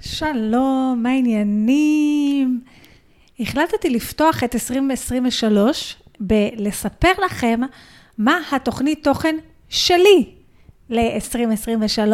[0.00, 2.60] שלום, מה העניינים?
[3.40, 7.60] החלטתי לפתוח את 2023 בלספר לכם
[8.18, 9.36] מה התוכנית תוכן
[9.68, 10.24] שלי
[10.90, 12.12] ל-2023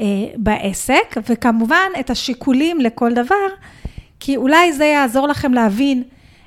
[0.00, 0.04] אה,
[0.36, 3.46] בעסק, וכמובן את השיקולים לכל דבר,
[4.20, 6.02] כי אולי זה יעזור לכם להבין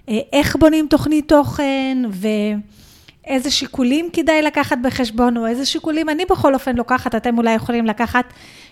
[0.09, 6.54] אה, איך בונים תוכנית תוכן ואיזה שיקולים כדאי לקחת בחשבון, או איזה שיקולים אני בכל
[6.54, 8.25] אופן לוקחת, אתם אולי יכולים לקחת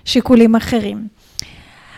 [0.05, 1.07] שיקולים אחרים.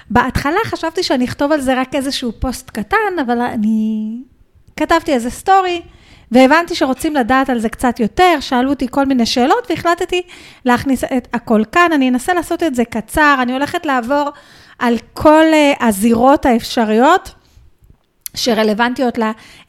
[0.09, 4.17] בהתחלה חשבתי שאני אכתוב על זה רק איזשהו פוסט קטן, אבל אני
[4.77, 5.81] כתבתי איזה סטורי,
[6.31, 10.21] והבנתי שרוצים לדעת על זה קצת יותר, שאלו אותי כל מיני שאלות, והחלטתי
[10.65, 11.89] להכניס את הכל כאן.
[11.93, 14.29] אני אנסה לעשות את זה קצר, אני הולכת לעבור
[14.79, 17.31] על כל אה, הזירות האפשריות.
[18.35, 19.17] שרלוונטיות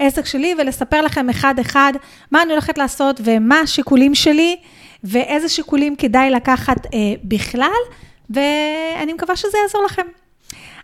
[0.00, 1.92] לעסק שלי, ולספר לכם אחד-אחד
[2.30, 4.56] מה אני הולכת לעשות ומה השיקולים שלי,
[5.04, 7.82] ואיזה שיקולים כדאי לקחת אה, בכלל,
[8.30, 10.06] ואני מקווה שזה יעזור לכם.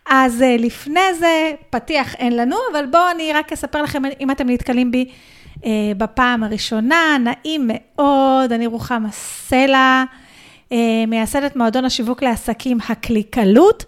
[0.06, 4.48] אז אה, לפני זה, פתיח אין לנו, אבל בואו אני רק אספר לכם אם אתם
[4.50, 5.04] נתקלים בי
[5.64, 10.04] אה, בפעם הראשונה, נעים מאוד, אני רוחמה סלע,
[10.72, 13.84] אה, מייסדת מועדון השיווק לעסקים הקליקלות,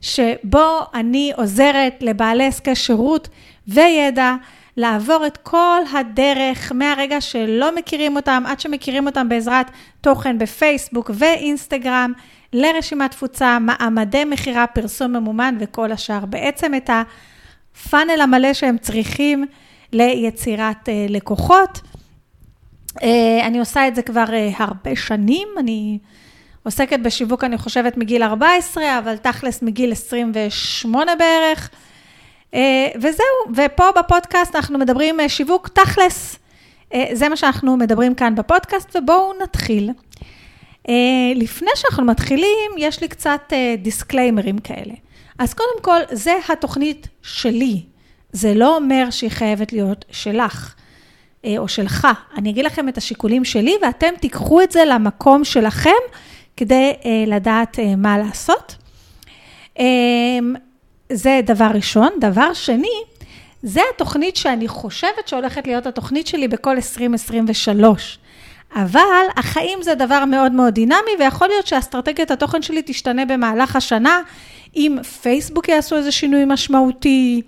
[0.00, 3.28] שבו אני עוזרת לבעלי עסקי שירות
[3.68, 4.34] וידע
[4.78, 12.12] לעבור את כל הדרך מהרגע שלא מכירים אותם, עד שמכירים אותם בעזרת תוכן בפייסבוק ואינסטגרם,
[12.52, 16.26] לרשימת תפוצה, מעמדי מכירה, פרסום ממומן וכל השאר.
[16.26, 19.46] בעצם את הפאנל המלא שהם צריכים
[19.92, 21.80] ליצירת uh, לקוחות.
[22.98, 23.04] Uh,
[23.42, 25.98] אני עושה את זה כבר uh, הרבה שנים, אני
[26.62, 31.70] עוסקת בשיווק, אני חושבת, מגיל 14, אבל תכלס מגיל 28 בערך.
[32.52, 32.56] Uh,
[32.96, 36.38] וזהו, ופה בפודקאסט אנחנו מדברים uh, שיווק תכלס.
[36.92, 39.90] Uh, זה מה שאנחנו מדברים כאן בפודקאסט, ובואו נתחיל.
[41.34, 44.94] לפני שאנחנו מתחילים, יש לי קצת דיסקליימרים כאלה.
[45.38, 47.82] אז קודם כל, זה התוכנית שלי.
[48.32, 50.74] זה לא אומר שהיא חייבת להיות שלך
[51.58, 52.08] או שלך.
[52.36, 55.90] אני אגיד לכם את השיקולים שלי, ואתם תיקחו את זה למקום שלכם
[56.56, 56.92] כדי
[57.26, 58.76] לדעת מה לעשות.
[61.12, 62.08] זה דבר ראשון.
[62.20, 63.02] דבר שני,
[63.62, 68.18] זה התוכנית שאני חושבת שהולכת להיות התוכנית שלי בכל 2023.
[68.74, 74.20] אבל החיים זה דבר מאוד מאוד דינמי, ויכול להיות שאסטרטגיית התוכן שלי תשתנה במהלך השנה,
[74.76, 77.42] אם פייסבוק יעשו איזה שינוי משמעותי,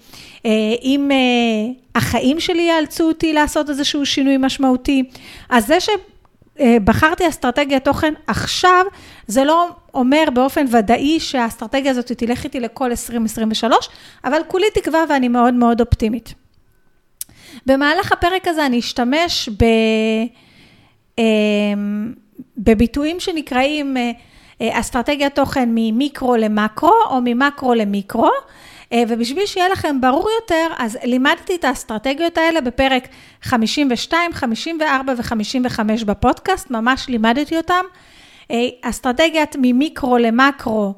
[0.46, 0.50] אה,
[0.82, 5.04] אם אה, החיים שלי יאלצו אותי לעשות איזשהו שינוי משמעותי.
[5.48, 8.84] אז זה שבחרתי אסטרטגיית תוכן עכשיו,
[9.26, 13.88] זה לא אומר באופן ודאי שהאסטרטגיה הזאת תלך איתי לכל 2023,
[14.24, 16.34] אבל כולי תקווה ואני מאוד מאוד אופטימית.
[17.66, 19.64] במהלך הפרק הזה אני אשתמש ב...
[21.18, 22.12] אמ,
[22.56, 24.10] בביטויים שנקראים אה,
[24.80, 28.30] אסטרטגיית תוכן ממיקרו למקרו או ממקרו למיקרו.
[28.92, 33.08] אה, ובשביל שיהיה לכם ברור יותר, אז לימדתי את האסטרטגיות האלה בפרק
[33.42, 37.84] 52, 54 ו-55 בפודקאסט, ממש לימדתי אותם.
[38.82, 40.94] אסטרטגיית ממיקרו למקרו,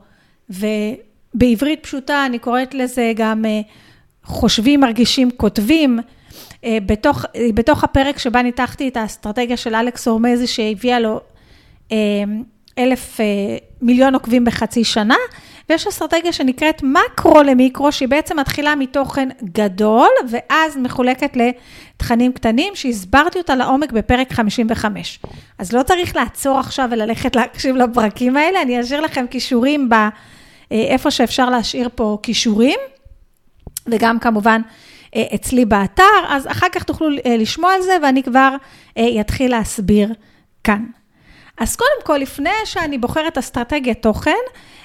[0.50, 3.44] ובעברית פשוטה אני קוראת לזה גם
[4.24, 6.00] חושבים, מרגישים, כותבים.
[6.64, 11.20] אה, בתוך, אה, בתוך הפרק שבה ניתחתי את האסטרטגיה של אלכס אורמזי, שהביאה לו
[11.92, 11.96] אה,
[12.78, 13.20] אלף
[13.82, 15.16] מיליון עוקבים בחצי שנה,
[15.68, 23.38] ויש אסטרטגיה שנקראת מקרו למיקרו, שהיא בעצם מתחילה מתוכן גדול, ואז מחולקת לתכנים קטנים, שהסברתי
[23.38, 25.20] אותה לעומק בפרק 55.
[25.58, 29.88] אז לא צריך לעצור עכשיו וללכת להקשיב לפרקים האלה, אני אשאיר לכם כישורים
[30.70, 32.78] איפה שאפשר להשאיר פה כישורים,
[33.86, 34.60] וגם כמובן,
[35.16, 38.56] אה, אצלי באתר, אז אחר כך תוכלו אה, לשמוע על זה ואני כבר
[39.20, 40.12] אתחיל אה, להסביר
[40.64, 40.84] כאן.
[41.58, 44.30] אז קודם כל, לפני שאני בוחרת אסטרטגיית תוכן,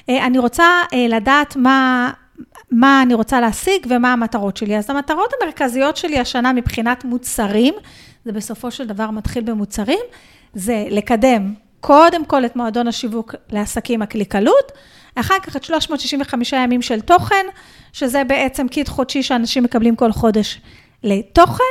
[0.10, 2.12] אני רוצה לדעת מה,
[2.72, 4.78] מה אני רוצה להשיג ומה המטרות שלי.
[4.78, 7.74] אז המטרות המרכזיות שלי השנה מבחינת מוצרים,
[8.26, 10.00] זה בסופו של דבר מתחיל במוצרים,
[10.54, 14.72] זה לקדם קודם כל את מועדון השיווק לעסקים הקליקלות,
[15.16, 17.46] אחר כך את 365 ימים של תוכן,
[17.94, 20.62] שזה בעצם קיט חודשי שאנשים מקבלים כל חודש
[21.04, 21.64] לתוכן,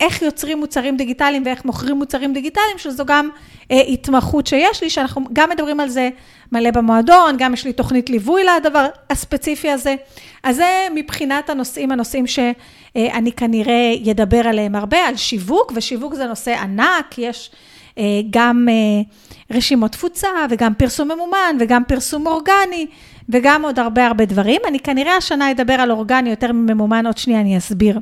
[0.00, 3.28] ואיך יוצרים מוצרים דיגיטליים ואיך מוכרים מוצרים דיגיטליים, שזו גם
[3.70, 6.10] אה, התמחות שיש לי, שאנחנו גם מדברים על זה
[6.52, 9.94] מלא במועדון, גם יש לי תוכנית ליווי לדבר הספציפי הזה.
[10.42, 16.58] אז זה מבחינת הנושאים, הנושאים שאני כנראה ידבר עליהם הרבה, על שיווק, ושיווק זה נושא
[16.60, 17.50] ענק, יש...
[17.98, 19.02] אה, גם אה,
[19.56, 22.86] רשימות תפוצה וגם פרסום ממומן וגם פרסום אורגני
[23.28, 24.60] וגם עוד הרבה הרבה דברים.
[24.68, 27.98] אני כנראה השנה אדבר על אורגני יותר ממומן, עוד שנייה אני אסביר.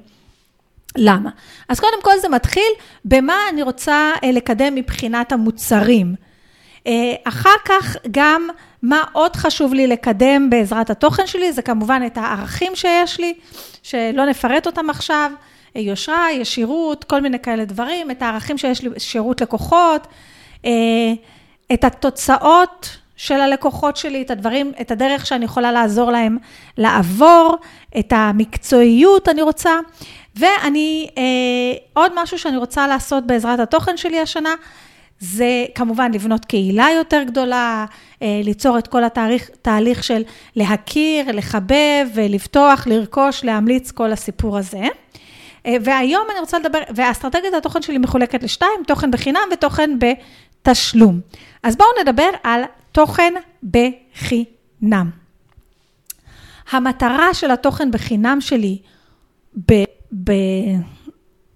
[0.97, 1.31] למה?
[1.69, 2.73] אז קודם כל זה מתחיל
[3.05, 6.15] במה אני רוצה אה, לקדם מבחינת המוצרים.
[7.25, 8.49] אחר כך גם
[8.83, 11.53] מה עוד חשוב לי לקדם בעזרת התוכן שלי?
[11.53, 13.35] זה כמובן את הערכים שיש לי,
[13.83, 15.31] שלא נפרט אותם עכשיו,
[15.75, 20.07] יושרה, ישירות, כל מיני כאלה דברים, את הערכים שיש לי, שירות לקוחות,
[20.65, 20.71] אה,
[21.73, 26.39] את התוצאות של הלקוחות שלי, את הדברים, את הדרך שאני יכולה לעזור להם
[26.79, 27.57] לעבור,
[27.99, 29.71] את המקצועיות אני רוצה.
[30.37, 31.23] ואני, אה,
[31.93, 34.55] עוד משהו שאני רוצה לעשות בעזרת התוכן שלי השנה,
[35.19, 37.85] זה כמובן לבנות קהילה יותר גדולה,
[38.23, 40.23] אה, ליצור את כל התהליך, תהליך של
[40.57, 44.87] להכיר, לחבב, לפתוח, לרכוש, להמליץ, כל הסיפור הזה.
[45.67, 51.21] אה, והיום אני רוצה לדבר, ואסטרטגיית התוכן שלי מחולקת לשתיים, תוכן בחינם ותוכן בתשלום.
[51.63, 52.63] אז בואו נדבר על
[52.93, 55.11] תוכן בחינם.
[56.71, 58.79] המטרה של התוכן בחינם שלי,
[59.69, 59.85] ב,
[60.25, 60.33] ב,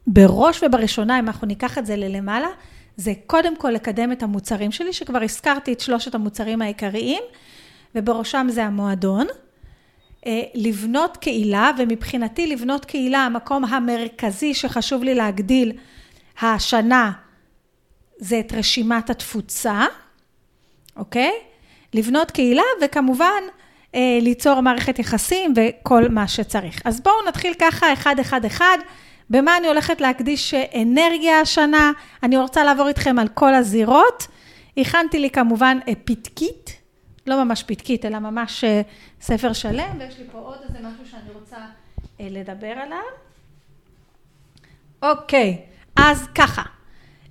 [0.06, 2.49] בראש ובראשונה, אם אנחנו ניקח את זה ללמעלה,
[2.97, 7.23] זה קודם כל לקדם את המוצרים שלי, שכבר הזכרתי את שלושת המוצרים העיקריים,
[7.94, 9.26] ובראשם זה המועדון.
[10.26, 15.73] אה, לבנות קהילה, ומבחינתי לבנות קהילה, המקום המרכזי שחשוב לי להגדיל
[16.41, 17.12] השנה,
[18.19, 19.85] זה את רשימת התפוצה,
[20.97, 21.32] אוקיי?
[21.94, 23.43] לבנות קהילה, וכמובן,
[23.94, 26.81] אה, ליצור מערכת יחסים וכל מה שצריך.
[26.85, 28.79] אז בואו נתחיל ככה, אחד, אחד, אחד.
[29.31, 31.93] במה אני הולכת להקדיש אנרגיה השנה?
[32.23, 34.27] אני רוצה לעבור איתכם על כל הזירות.
[34.77, 36.77] הכנתי לי כמובן אה, פתקית,
[37.27, 38.83] לא ממש פתקית, אלא ממש אה,
[39.21, 41.56] ספר שלם, ויש לי פה עוד איזה משהו שאני רוצה
[42.21, 42.99] אה, לדבר עליו.
[45.03, 45.59] אוקיי,
[45.97, 46.62] אז ככה,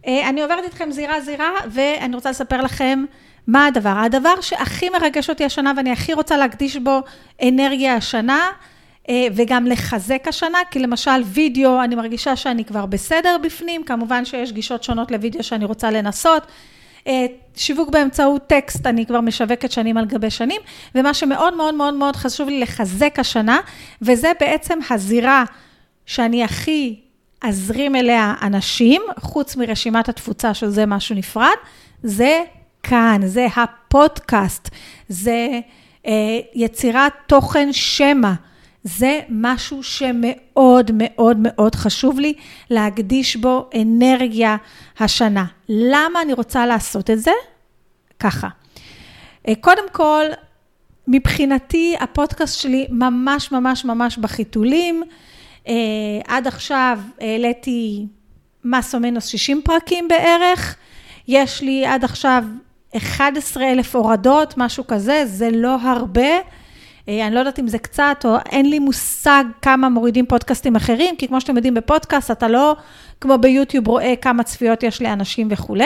[0.07, 3.05] אני עוברת איתכם זירה-זירה, ואני רוצה לספר לכם
[3.47, 3.89] מה הדבר.
[3.97, 6.99] הדבר שהכי מרגש אותי השנה, ואני הכי רוצה להקדיש בו
[7.43, 8.49] אנרגיה השנה,
[9.09, 14.51] אה, וגם לחזק השנה, כי למשל וידאו, אני מרגישה שאני כבר בסדר בפנים, כמובן שיש
[14.51, 16.43] גישות שונות לוידאו שאני רוצה לנסות.
[17.07, 17.25] אה,
[17.55, 20.61] שיווק באמצעות טקסט, אני כבר משווקת שנים על גבי שנים,
[20.95, 23.59] ומה שמאוד מאוד מאוד מאוד חשוב לי לחזק השנה,
[24.01, 25.43] וזה בעצם הזירה
[26.05, 26.99] שאני הכי
[27.41, 31.55] אזרים אליה אנשים, חוץ מרשימת התפוצה, שזה משהו נפרד,
[32.03, 32.43] זה
[32.89, 34.69] כאן, זה הפודקאסט,
[35.09, 35.59] זה
[36.05, 38.31] אה, יצירת תוכן שמע.
[38.83, 42.33] זה משהו שמאוד מאוד מאוד חשוב לי
[42.69, 44.57] להקדיש בו אנרגיה
[44.99, 45.45] השנה.
[45.69, 47.31] למה אני רוצה לעשות את זה?
[48.19, 48.47] ככה.
[49.47, 50.25] אה, קודם כל,
[51.07, 55.03] מבחינתי הפודקאסט שלי ממש ממש ממש בחיתולים.
[55.67, 55.73] אה,
[56.27, 58.05] עד עכשיו העליתי
[58.63, 60.75] מס או מינוס 60 פרקים בערך.
[61.27, 62.43] יש לי עד עכשיו
[62.97, 66.29] 11 אלף הורדות, משהו כזה, זה לא הרבה.
[67.09, 71.15] אה, אני לא יודעת אם זה קצת, או אין לי מושג כמה מורידים פודקאסטים אחרים,
[71.17, 72.75] כי כמו שאתם יודעים בפודקאסט, אתה לא
[73.21, 75.85] כמו ביוטיוב רואה כמה צפיות יש לאנשים וכולי.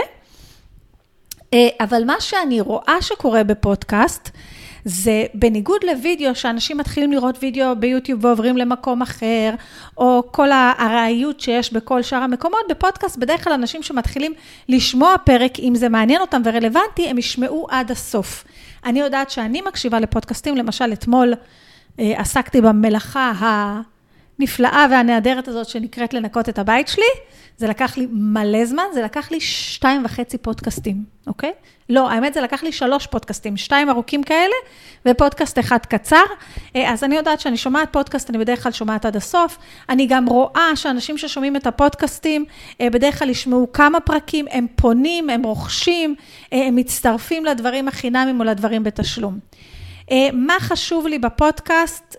[1.53, 4.29] אה, אבל מה שאני רואה שקורה בפודקאסט,
[4.85, 9.49] זה בניגוד לוידאו, שאנשים מתחילים לראות וידאו ביוטיוב ועוברים למקום אחר,
[9.97, 14.33] או כל הארעיות שיש בכל שאר המקומות, בפודקאסט בדרך כלל אנשים שמתחילים
[14.69, 18.43] לשמוע פרק, אם זה מעניין אותם ורלוונטי, הם ישמעו עד הסוף.
[18.85, 21.33] אני יודעת שאני מקשיבה לפודקאסטים, למשל אתמול
[21.99, 23.31] אה, עסקתי במלאכה
[24.39, 27.03] הנפלאה והנהדרת הזאת שנקראת לנקות את הבית שלי.
[27.57, 31.51] זה לקח לי מלא זמן, זה לקח לי שתיים וחצי פודקאסטים, אוקיי?
[31.89, 34.55] לא, האמת זה לקח לי שלוש פודקאסטים, שתיים ארוכים כאלה
[35.05, 36.23] ופודקאסט אחד קצר.
[36.75, 39.57] אה, אז אני יודעת שאני שומעת פודקאסט, אני בדרך כלל שומעת עד הסוף.
[39.89, 42.45] אני גם רואה שאנשים ששומעים את הפודקאסטים,
[42.81, 46.15] אה, בדרך כלל ישמעו כמה פרקים, הם פונים, הם רוכשים,
[46.53, 49.39] אה, הם מצטרפים לדברים החינמים או לדברים בתשלום.
[50.33, 52.15] מה חשוב לי בפודקאסט?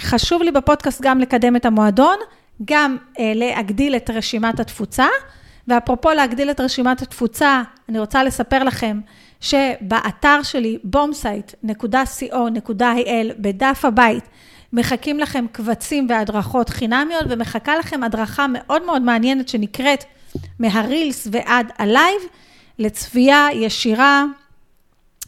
[0.00, 2.16] חשוב לי בפודקאסט גם לקדם את המועדון.
[2.64, 5.06] גם אה, להגדיל את רשימת התפוצה.
[5.68, 9.00] ואפרופו להגדיל את רשימת התפוצה, אני רוצה לספר לכם
[9.40, 14.24] שבאתר שלי, bombsite.co.il, בדף הבית,
[14.72, 20.04] מחכים לכם קבצים והדרכות חינמיות, ומחכה לכם הדרכה מאוד מאוד מעניינת שנקראת
[20.58, 22.20] מה reels ועד ה live,
[22.78, 24.24] לצפייה ישירה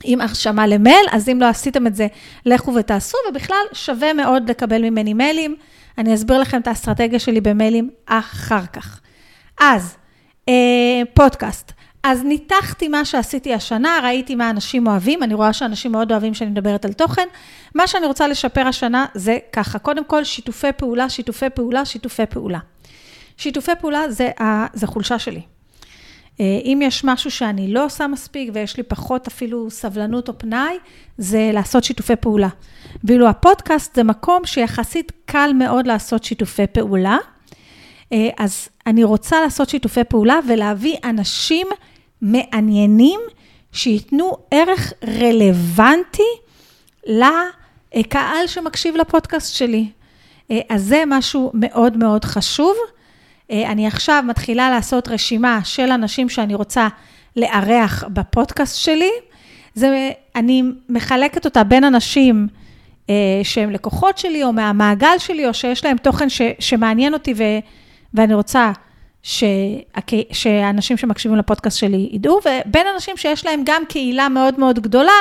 [0.04, 2.06] עם הרשמה למייל, אז אם לא עשיתם את זה,
[2.46, 5.56] לכו ותעשו, ובכלל שווה מאוד לקבל ממני מיילים.
[5.98, 9.00] אני אסביר לכם את האסטרטגיה שלי במיילים אחר כך.
[9.60, 9.96] אז,
[10.48, 11.72] אה, פודקאסט.
[12.02, 16.50] אז ניתחתי מה שעשיתי השנה, ראיתי מה אנשים אוהבים, אני רואה שאנשים מאוד אוהבים שאני
[16.50, 17.28] מדברת על תוכן.
[17.74, 22.58] מה שאני רוצה לשפר השנה זה ככה, קודם כל שיתופי פעולה, שיתופי פעולה, שיתופי פעולה.
[23.36, 24.30] שיתופי פעולה זה,
[24.72, 25.42] זה חולשה שלי.
[26.40, 30.78] אה, אם יש משהו שאני לא עושה מספיק ויש לי פחות אפילו סבלנות או פנאי,
[31.18, 32.48] זה לעשות שיתופי פעולה.
[33.04, 37.16] ואילו הפודקאסט זה מקום שיחסית קל מאוד לעשות שיתופי פעולה.
[38.12, 41.66] אה, אז אני רוצה לעשות שיתופי פעולה ולהביא אנשים
[42.22, 43.20] מעניינים
[43.72, 46.22] שייתנו ערך רלוונטי
[47.06, 49.90] לקהל שמקשיב לפודקאסט שלי.
[50.50, 52.76] אה, אז זה משהו מאוד מאוד חשוב.
[53.50, 56.88] אה, אני עכשיו מתחילה לעשות רשימה של אנשים שאני רוצה
[57.36, 59.10] לארח בפודקאסט שלי.
[59.74, 62.48] זה, אני מחלקת אותה בין אנשים
[63.10, 67.42] אה, שהם לקוחות שלי, או מהמעגל שלי, או שיש להם תוכן ש, שמעניין אותי ו,
[68.14, 68.72] ואני רוצה
[69.22, 69.44] ש,
[70.32, 75.12] שאנשים שמקשיבים לפודקאסט שלי ידעו, ובין אנשים שיש להם גם קהילה מאוד מאוד גדולה,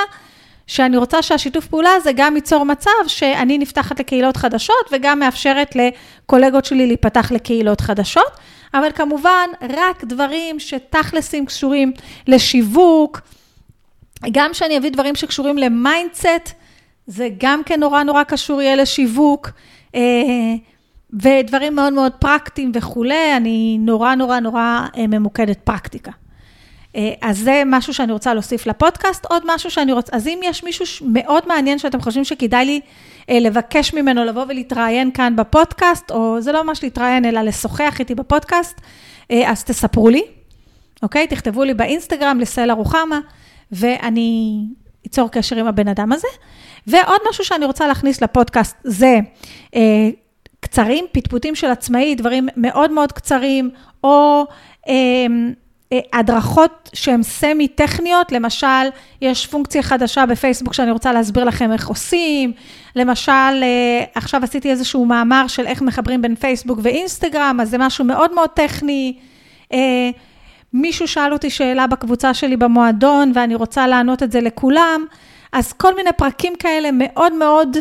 [0.68, 6.66] שאני רוצה שהשיתוף פעולה הזה גם ייצור מצב שאני נפתחת לקהילות חדשות וגם מאפשרת לקולגות
[6.66, 8.32] שלי להיפתח לקהילות חדשות,
[8.74, 11.92] אבל כמובן, רק דברים שתכלסים קשורים
[12.28, 13.22] לשיווק,
[14.32, 16.54] גם שאני אביא דברים שקשורים ל mindset,
[17.08, 19.50] זה גם כן נורא נורא קשור יהיה לשיווק,
[19.96, 20.02] אה,
[21.14, 26.12] ודברים מאוד מאוד פרקטיים וכולי, אני נורא נורא נורא אה, ממוקדת פרקטיקה.
[26.96, 29.26] אה, אז זה משהו שאני רוצה להוסיף לפודקאסט.
[29.26, 32.82] עוד משהו שאני רוצה, אז אם יש מישהו מאוד מעניין שאתם חושבים שכדאי לי
[33.30, 38.16] אה, לבקש ממנו לבוא ולהתראיין כאן בפודקאסט, או זה לא ממש להתראיין, אלא לשוחח איתי
[38.16, 38.82] בפודקאסט,
[39.32, 40.24] אה, אז תספרו לי,
[41.04, 41.28] אוקיי?
[41.28, 43.20] תכתבו לי באינסטגרם, לסלע רוחמה,
[43.72, 44.62] ואני
[45.08, 46.28] אצור קשר עם הבן אדם הזה.
[46.88, 49.20] ועוד משהו שאני רוצה להכניס לפודקאסט זה
[49.76, 50.10] אה,
[50.60, 53.70] קצרים, פטפוטים של עצמאי, דברים מאוד מאוד קצרים,
[54.04, 54.46] או...
[54.88, 55.26] אה,
[56.14, 58.68] הדרכות שהן סמי-טכניות, למשל,
[59.22, 62.54] יש פונקציה חדשה בפייסבוק שאני רוצה להסביר לכם איך עושים,
[62.96, 68.06] למשל, אה, עכשיו עשיתי איזשהו מאמר של איך מחברים בין פייסבוק ואינסטגרם, אז זה משהו
[68.06, 69.18] מאוד מאוד טכני.
[69.74, 70.10] אה,
[70.74, 75.06] מישהו שאל אותי שאלה בקבוצה שלי במועדון, ואני רוצה לענות את זה לכולם,
[75.52, 77.78] אז כל מיני פרקים כאלה מאוד מאוד,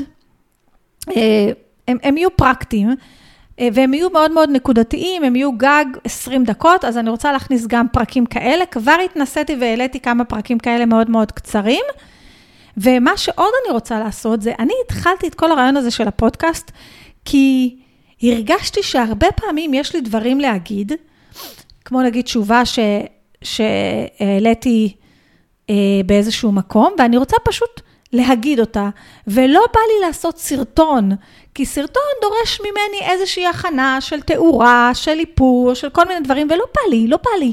[1.07, 2.95] הם, הם יהיו פרקטיים.
[3.61, 7.67] אה, והם יהיו מאוד מאוד נקודתיים, הם יהיו גג 20 דקות, אז אני רוצה להכניס
[7.67, 8.67] גם פרקים כאלה.
[8.67, 11.85] כבר התנסיתי והעליתי כמה פרקים כאלה מאוד מאוד קצרים.
[12.77, 16.71] ומה שעוד אני רוצה לעשות זה, אני התחלתי את כל הרעיון הזה של הפודקאסט,
[17.25, 17.77] כי
[18.23, 20.93] הרגשתי שהרבה פעמים יש לי דברים להגיד,
[21.85, 22.63] כמו נגיד תשובה
[23.43, 24.97] שהעליתי
[25.71, 25.75] אה,
[26.07, 27.81] באיזשהו מקום, ואני רוצה פשוט
[28.13, 28.89] להגיד אותה,
[29.27, 31.11] ולא בא לי לעשות סרטון,
[31.55, 36.65] כי סרטון דורש ממני איזושהי הכנה של תאורה, של איפור, של כל מיני דברים, ולא
[36.75, 37.53] בא לי, לא בא לי.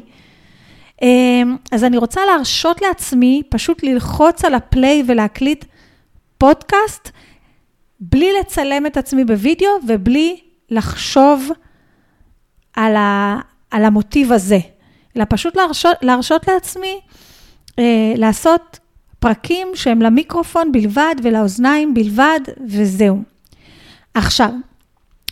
[1.01, 5.66] אמ, אז אני רוצה להרשות לעצמי פשוט ללחוץ על הפליי ולהקליט
[6.38, 7.12] פודקאסט,
[8.00, 10.39] בלי לצלם את עצמי בווידאו ובלי
[10.70, 11.51] לחשוב
[12.75, 13.39] על, ה,
[13.72, 14.60] על המוטיב הזה,
[15.18, 17.00] אלא פשוט להרשות, להרשות לעצמי
[17.80, 18.80] אה, לעשות
[19.20, 23.37] פרקים שהם למיקרופון בלבד ולאוזניים בלבד, וזהו.
[24.18, 24.50] עכשיו,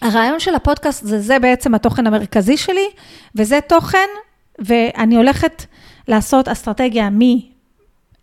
[0.01, 2.87] הרעיון של הפודקאסט זה, זה בעצם התוכן המרכזי שלי,
[3.35, 4.07] וזה תוכן,
[4.59, 5.65] ואני הולכת
[6.07, 7.09] לעשות אסטרטגיה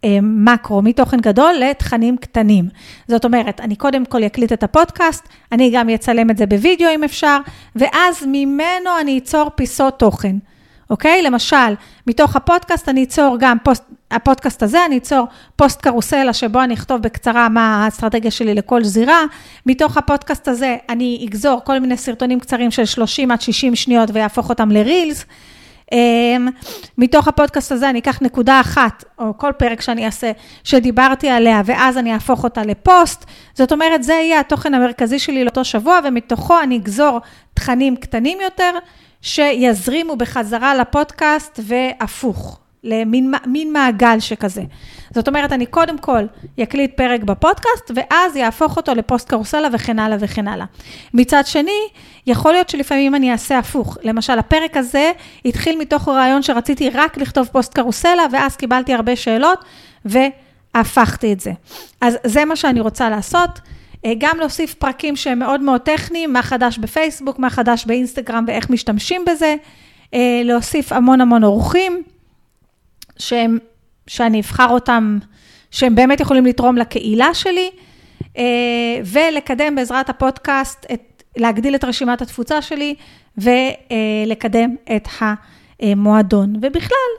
[0.04, 2.69] ממקרו, מתוכן גדול לתכנים קטנים.
[3.09, 7.04] זאת אומרת, אני קודם כל אקליט את הפודקאסט, אני גם אצלם את זה בווידאו אם
[7.04, 7.38] אפשר,
[7.76, 10.37] ואז ממנו אני אצור פיסות תוכן.
[10.90, 11.23] אוקיי?
[11.23, 11.75] למשל,
[12.07, 15.26] מתוך הפודקאסט אני אצור גם פוסט, הפודקאסט הזה, אני אצור
[15.57, 19.21] פוסט קרוסלה שבו אני אכתוב בקצרה מה האסטרטגיה שלי לכל זירה.
[19.66, 24.49] מתוך הפודקאסט הזה אני אגזור כל מיני סרטונים קצרים של 30 עד 60 שניות ויהפוך
[24.49, 25.25] אותם ל reels.
[25.92, 26.49] אמ,
[26.99, 30.33] מתוך הפודקאסט הזה אני אקח נקודה אחת, או כל פרק שאני אעשה,
[30.64, 33.25] שדיברתי עליה, ואז אני אהפוך אותה לפוסט.
[33.54, 37.21] זאת אומרת, זה יהיה התוכן המרכזי שלי לאותו שבוע, ומתוכו אני אגזור
[37.54, 38.73] תכנים קטנים יותר,
[39.23, 44.62] שיזרימו בחזרה לפודקאסט והפוך, למין מין מעגל שכזה.
[45.14, 46.24] זאת אומרת, אני קודם כל
[46.62, 50.66] אקליט פרק בפודקאסט, ואז יהפוך אותו לפוסט קרוסלה וכן הלאה וכן הלאה.
[51.14, 51.88] מצד שני,
[52.26, 53.98] יכול להיות שלפעמים אני אעשה הפוך.
[54.02, 55.12] למשל, הפרק הזה
[55.44, 59.64] התחיל מתוך רעיון שרציתי רק לכתוב פוסט קרוסלה, ואז קיבלתי הרבה שאלות,
[60.04, 61.52] והפכתי את זה.
[62.00, 63.50] אז זה מה שאני רוצה לעשות.
[64.04, 68.70] אה, גם להוסיף פרקים שהם מאוד מאוד טכניים, מה חדש בפייסבוק, מה חדש באינסטגרם ואיך
[68.70, 69.54] משתמשים בזה,
[70.14, 72.02] אה, להוסיף המון המון אורחים,
[73.19, 73.59] שהם,
[74.07, 75.19] שאני אבחר אותם,
[75.71, 77.71] שהם באמת יכולים לתרום לקהילה שלי,
[78.38, 78.42] אה,
[79.04, 82.95] ולקדם בעזרת הפודקאסט, את, להגדיל את רשימת התפוצה שלי
[83.38, 85.09] ולקדם את
[85.81, 86.57] המועדון.
[86.62, 87.12] ובכלל,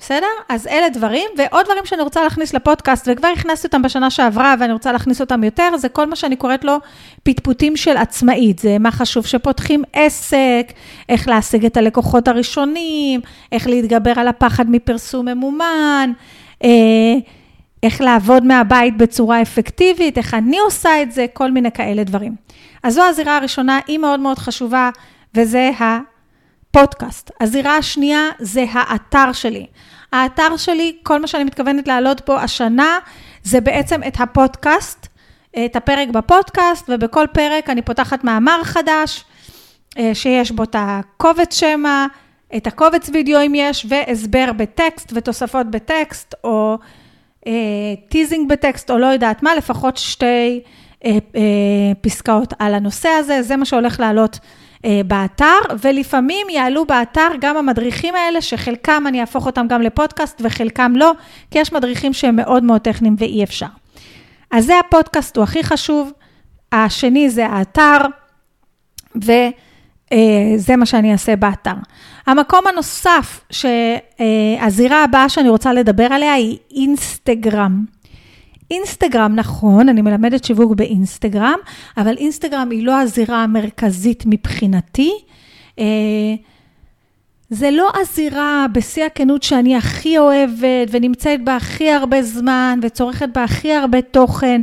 [0.00, 0.26] בסדר?
[0.48, 4.72] אז אלה דברים, ועוד דברים שאני רוצה להכניס לפודקאסט, וכבר הכנסתי אותם בשנה שעברה, ואני
[4.72, 6.76] רוצה להכניס אותם יותר, זה כל מה שאני קוראת לו
[7.22, 8.58] פטפוטים של עצמאית.
[8.58, 10.72] זה מה חשוב שפותחים עסק,
[11.08, 13.20] איך להשיג את הלקוחות הראשונים,
[13.52, 16.12] איך להתגבר על הפחד מפרסום ממומן,
[16.64, 16.68] אה,
[17.82, 22.34] איך לעבוד מהבית בצורה אפקטיבית, איך אני עושה את זה, כל מיני כאלה דברים.
[22.82, 24.90] אז זו הזירה הראשונה, היא מאוד מאוד חשובה,
[25.34, 25.98] וזה ה...
[26.70, 27.30] פודקאסט.
[27.40, 29.66] הזירה השנייה זה האתר שלי.
[30.12, 32.98] האתר שלי, כל מה שאני מתכוונת להעלות פה השנה,
[33.42, 35.06] זה בעצם את הפודקאסט,
[35.64, 39.24] את הפרק בפודקאסט, ובכל פרק אני פותחת מאמר חדש,
[39.98, 42.06] אה, שיש בו את הקובץ שמע,
[42.56, 46.78] את הקובץ וידאו אם יש, והסבר בטקסט ותוספות בטקסט, או
[47.46, 47.52] אה,
[48.08, 50.60] teasing בטקסט, או לא יודעת מה, לפחות שתי
[51.04, 54.38] אה, אה, פסקאות על הנושא הזה, זה מה שהולך לעלות
[55.06, 61.12] באתר, ולפעמים יעלו באתר גם המדריכים האלה, שחלקם אני אהפוך אותם גם לפודקאסט וחלקם לא,
[61.50, 63.66] כי יש מדריכים שהם מאוד מאוד טכניים ואי אפשר.
[64.50, 66.12] אז זה הפודקאסט, הוא הכי חשוב.
[66.72, 67.98] השני זה האתר,
[69.16, 71.74] וזה מה שאני אעשה באתר.
[72.26, 77.84] המקום הנוסף, שהזירה הבאה שאני רוצה לדבר עליה היא אינסטגרם.
[78.70, 81.58] אינסטגרם, נכון, אני מלמדת שיווק באינסטגרם,
[81.96, 85.12] אבל אינסטגרם היא לא הזירה המרכזית מבחינתי.
[85.78, 85.84] אה,
[87.50, 93.44] זה לא הזירה בשיא הכנות שאני הכי אוהבת ונמצאת בה הכי הרבה זמן וצורכת בה
[93.44, 94.60] הכי הרבה תוכן.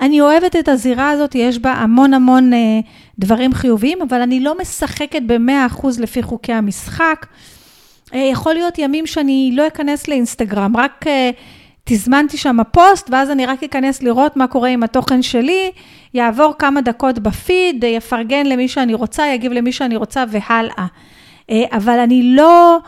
[0.00, 2.80] אני אוהבת את הזירה הזאת, יש בה המון המון אה,
[3.18, 7.26] דברים חיוביים, אבל אני לא משחקת ב-100% לפי חוקי המשחק.
[8.14, 11.30] אה, יכול להיות ימים שאני לא אכנס לאינסטגרם, רק אה,
[11.92, 15.70] תזמנתי שם פוסט, ואז אני רק אכנס לראות מה קורה עם התוכן שלי,
[16.14, 20.86] יעבור כמה דקות בפיד, יפרגן למי שאני רוצה, יגיב למי שאני רוצה והלאה.
[21.50, 22.78] אה, אבל אני לא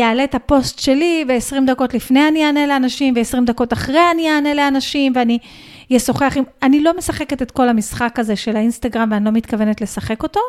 [0.00, 4.54] אעלה את הפוסט שלי, ו-20 דקות לפני אני אענה לאנשים, ו-20 דקות אחרי אני אענה
[4.54, 5.38] לאנשים, ואני
[5.96, 6.44] אשוחח עם...
[6.62, 10.40] אני לא משחקת את כל המשחק הזה של האינסטגרם, ואני לא מתכוונת לשחק אותו.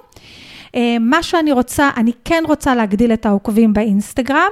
[0.76, 4.52] אה, מה שאני רוצה, אני כן רוצה להגדיל את העוקבים באינסטגרם.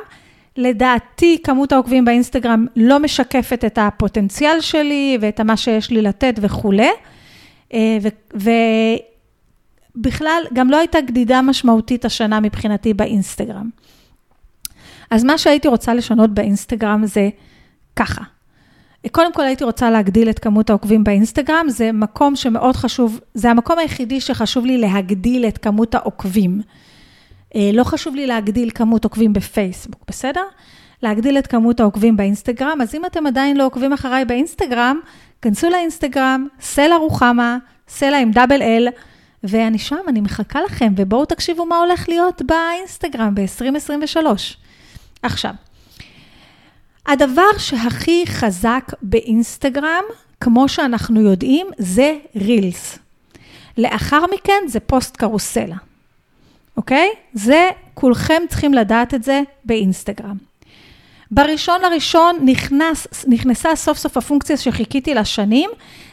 [0.59, 6.89] לדעתי, כמות העוקבים באינסטגרם לא משקפת את הפוטנציאל שלי ואת מה שיש לי לתת וכולי.
[7.73, 7.97] אה,
[9.95, 13.69] ובכלל, גם לא הייתה גדידה משמעותית השנה מבחינתי באינסטגרם.
[15.11, 17.29] אז מה שהייתי רוצה לשנות באינסטגרם זה
[17.95, 18.21] ככה.
[19.11, 23.79] קודם כל הייתי רוצה להגדיל את כמות העוקבים באינסטגרם, זה מקום שמאוד חשוב, זה המקום
[23.79, 26.61] היחידי שחשוב לי להגדיל את כמות העוקבים.
[27.55, 30.43] אה, לא חשוב לי להגדיל כמות עוקבים בפייסבוק, בסדר?
[31.03, 34.99] להגדיל את כמות העוקבים באינסטגרם, אז אם אתם עדיין לא עוקבים אחריי באינסטגרם,
[35.41, 37.57] כנסו לאינסטגרם, סלע רוחמה,
[37.87, 38.87] סלע עם דאבל אל,
[39.43, 44.25] ואני שם, אני מחכה לכם, ובואו תקשיבו מה הולך להיות באינסטגרם ב-2023.
[45.23, 45.53] עכשיו,
[47.07, 50.03] הדבר שהכי חזק באינסטגרם,
[50.41, 52.99] כמו שאנחנו יודעים, זה רילס.
[53.77, 55.75] לאחר מכן זה פוסט קרוסלה.
[56.79, 57.09] אוקיי?
[57.33, 60.35] זה, כולכם צריכים לדעת את זה באינסטגרם.
[61.31, 65.69] בראשון לראשון נכנס, נכנסה סוף סוף הפונקציה שחיכיתי לה שנים,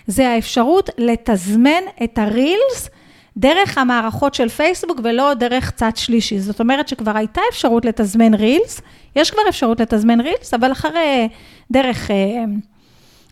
[0.06, 2.90] זה האפשרות לתזמן את הרילס
[3.36, 6.38] דרך המערכות של פייסבוק ולא דרך צד שלישי.
[6.38, 8.80] זאת אומרת שכבר הייתה אפשרות לתזמן רילס,
[9.16, 11.28] יש כבר אפשרות לתזמן reels, אבל אחרי,
[11.70, 12.10] דרך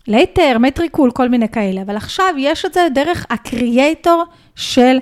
[0.09, 1.83] Later, אה, Metricool, כל מיני כאלה.
[1.83, 4.25] אבל עכשיו יש את זה דרך ה creator
[4.57, 4.99] של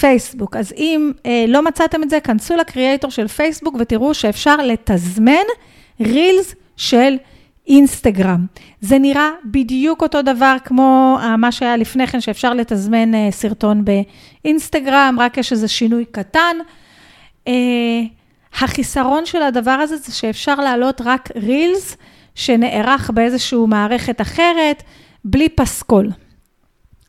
[0.00, 0.56] פייסבוק.
[0.56, 5.44] אז אם אה, לא מצאתם את זה, כנסו ל creator של פייסבוק ותראו שאפשר לתזמן
[6.00, 7.16] reels של
[7.66, 8.46] אינסטגרם.
[8.80, 13.84] זה נראה בדיוק אותו דבר כמו אה, מה שהיה לפני כן, שאפשר לתזמן אה, סרטון
[13.84, 16.56] באינסטגרם, רק יש איזה שינוי קטן.
[17.48, 17.52] אה,
[18.58, 21.96] החיסרון של הדבר הזה זה שאפשר להעלות רק רילס
[22.34, 24.82] שנערך באיזושהי מערכת אחרת,
[25.24, 26.10] בלי פסקול.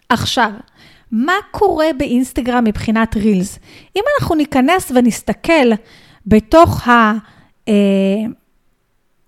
[0.09, 0.51] עכשיו,
[1.13, 3.59] מה קורה באינסטגרם מבחינת רילס?
[3.95, 5.71] אם אנחנו ניכנס ונסתכל
[6.27, 7.13] בתוך ה...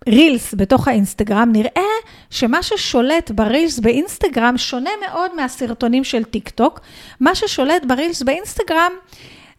[0.09, 1.91] רילס בתוך האינסטגרם, נראה
[2.29, 6.79] שמה ששולט ברילס באינסטגרם שונה מאוד מהסרטונים של טיק טוק.
[7.19, 8.91] מה ששולט ב reels באינסטגרם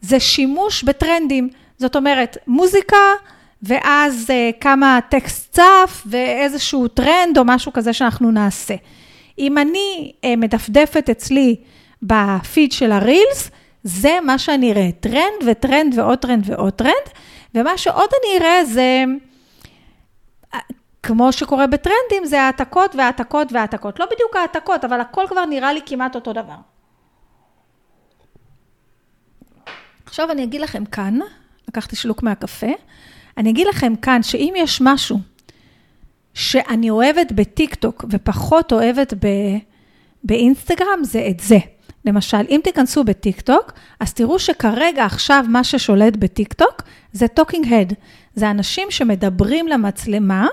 [0.01, 1.49] זה שימוש בטרנדים.
[1.79, 2.97] זאת אומרת, מוזיקה,
[3.63, 8.75] ואז אה, כמה טקסט צף ואיזשהו טרנד או משהו כזה שאנחנו נעשה.
[9.39, 11.57] אם אני אה, מדפדפת אצלי
[12.07, 13.51] בפיד של ה reels,
[13.85, 17.09] זה מה שאני אראה, טרנד וטרנד ועוד טרנד ועוד טרנד,
[17.55, 19.05] ומה שעוד אני אראה זה...
[21.03, 24.01] כמו שקורה בטרנדים, זה העתקות והעתקות והעתקות.
[24.01, 26.57] לא בדיוק העתקות, אבל הכל כבר נראה לי כמעט אותו דבר.
[30.07, 31.19] עכשיו אני אגיד לכם כאן,
[31.69, 32.71] לקחתי שלוק מהקפה,
[33.37, 35.19] אני אגיד לכם כאן שאם יש משהו
[36.35, 39.27] שאני אוהבת בטיקטוק ופחות אוהבת ב,
[40.25, 41.59] באינסטגרם, זה את זה.
[42.07, 47.93] למשל, אם תיכנסו בטיקטוק, אז תראו שכרגע עכשיו מה ששולט בטיקטוק זה talking head.
[48.35, 50.49] זה אנשים שמדברים למצלמה,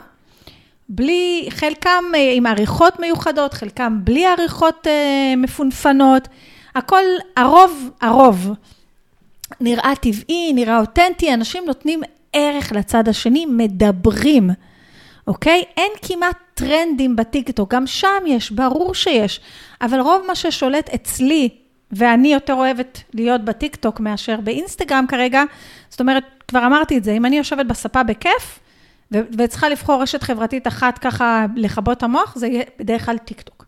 [0.89, 6.27] בלי, חלקם אה, עם עריכות מיוחדות, חלקם בלי עריכות אה, מפונפנות,
[6.75, 7.03] הכל,
[7.37, 8.49] הרוב, הרוב
[9.61, 12.01] נראה טבעי, נראה אותנטי, אנשים נותנים
[12.33, 14.49] ערך לצד השני, מדברים,
[15.27, 15.63] אוקיי?
[15.77, 19.39] אין כמעט טרנדים בטיקטוק, גם שם יש, ברור שיש,
[19.81, 21.49] אבל רוב מה ששולט אצלי,
[21.91, 25.43] ואני יותר אוהבת להיות בטיקטוק מאשר באינסטגרם כרגע,
[25.89, 28.59] זאת אומרת, כבר אמרתי את זה, אם אני יושבת בספה בכיף,
[29.11, 33.65] וצריכה לבחור רשת חברתית אחת ככה לכבות את המוח, זה יהיה בדרך כלל טיקטוק.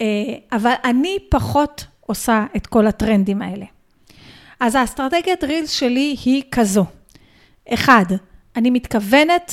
[0.00, 0.06] אה,
[0.52, 3.64] אבל אני פחות עושה את כל הטרנדים האלה.
[4.60, 6.84] אז האסטרטגיית reels שלי היא כזו.
[7.74, 8.04] אחד,
[8.56, 9.52] אני מתכוונת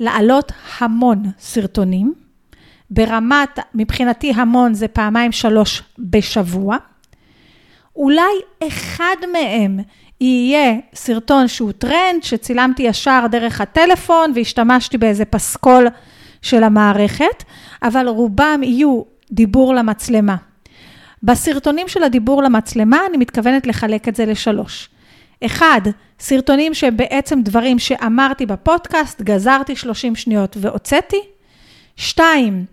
[0.00, 2.14] להעלות המון סרטונים,
[2.90, 6.76] ברמת, מבחינתי המון זה פעמיים שלוש בשבוע.
[7.96, 8.32] אולי
[8.68, 9.80] אחד מהם
[10.20, 15.86] יהיה סרטון שהוא טרנד, שצילמתי ישר דרך הטלפון והשתמשתי באיזה פסקול
[16.42, 17.44] של המערכת,
[17.82, 20.36] אבל רובם יהיו דיבור למצלמה.
[21.22, 24.88] בסרטונים של הדיבור למצלמה, אני מתכוונת לחלק את זה לשלוש.
[25.46, 25.80] אחד,
[26.20, 31.20] סרטונים שבעצם דברים שאמרתי בפודקאסט, גזרתי 30 שניות והוצאתי.
[31.96, 32.64] שתיים,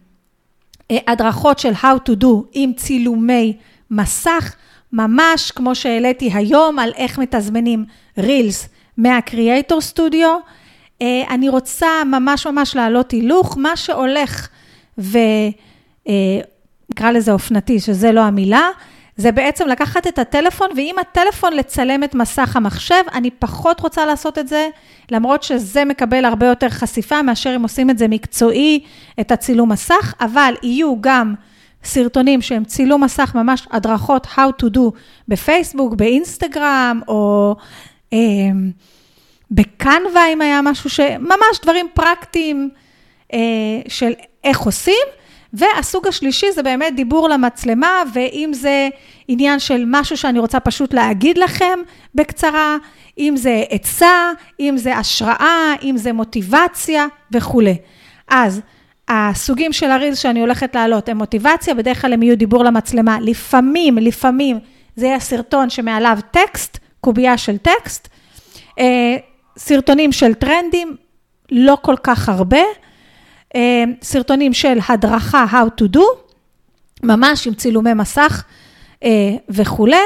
[0.92, 3.58] אה, הדרכות של How to do עם צילומי
[3.92, 4.56] מסך,
[4.94, 7.86] ממש כמו שהעליתי היום על איך מתזמנים
[8.18, 10.38] רילס מהקריאייטור סטודיו.
[11.02, 14.48] אה, אני רוצה ממש ממש להעלות הילוך, מה שהולך
[14.98, 15.18] ו...
[16.08, 16.40] אה,
[17.12, 18.70] לזה אופנתי, שזה לא המילה,
[19.18, 23.04] זה בעצם לקחת את הטלפון, ועם הטלפון לצלם את מסך המחשב.
[23.14, 24.68] אני פחות רוצה לעשות את זה,
[25.12, 28.80] למרות שזה מקבל הרבה יותר חשיפה מאשר אם עושים את זה מקצועי,
[29.20, 31.34] את הצילום מסך, אבל יהיו גם
[31.84, 34.80] סרטונים שהם צילום מסך, ממש הדרכות How to do
[35.28, 37.56] בפייסבוק, באינסטגרם, או
[38.14, 38.20] אה,
[39.52, 41.00] בקנווה, אם היה משהו ש...
[41.20, 42.70] ממש דברים פרקטיים
[43.34, 43.40] אה,
[43.88, 44.12] של
[44.44, 45.06] איך עושים.
[45.54, 48.90] והסוג השלישי זה באמת דיבור למצלמה, ואם זה
[49.28, 51.80] עניין של משהו שאני רוצה פשוט להגיד לכם
[52.16, 52.78] בקצרה,
[53.18, 57.78] אם זה עצה, אם זה השראה, אם זה מוטיבציה וכולי.
[58.28, 58.62] אז
[59.08, 63.18] הסוגים של הרילס שאני הולכת להעלות הם מוטיבציה, בדרך כלל הם יהיו דיבור למצלמה.
[63.22, 64.60] לפעמים, לפעמים
[64.96, 68.08] זה יהיה סרטון שמעליו טקסט, קובייה של טקסט.
[68.80, 69.18] אה,
[69.58, 70.96] סרטונים של טרנדים,
[71.52, 72.62] לא כל כך הרבה.
[73.56, 76.04] אה, סרטונים של הדרכה How to do,
[77.04, 78.44] ממש עם צילומי מסך
[79.04, 79.10] אה,
[79.50, 79.98] וכולי.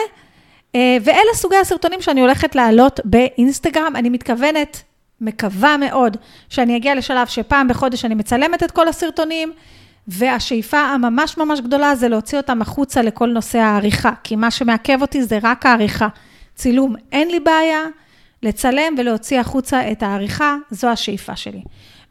[0.75, 3.95] אה, ואלה סוגי הסרטונים שאני הולכת להעלות באינסטגרם.
[3.95, 4.83] אני מתכוונת,
[5.21, 6.17] מקווה מאוד,
[6.49, 9.53] שאני אגיע לשלב שפעם בחודש אני מצלמת את כל הסרטונים,
[10.07, 15.23] והשאיפה הממש ממש גדולה זה להוציא אותם החוצה לכל נושא העריכה, כי מה שמעכב אותי
[15.23, 16.07] זה רק העריכה.
[16.55, 17.83] צילום, אין לי בעיה,
[18.43, 21.62] לצלם ולהוציא החוצה את העריכה, זו השאיפה שלי.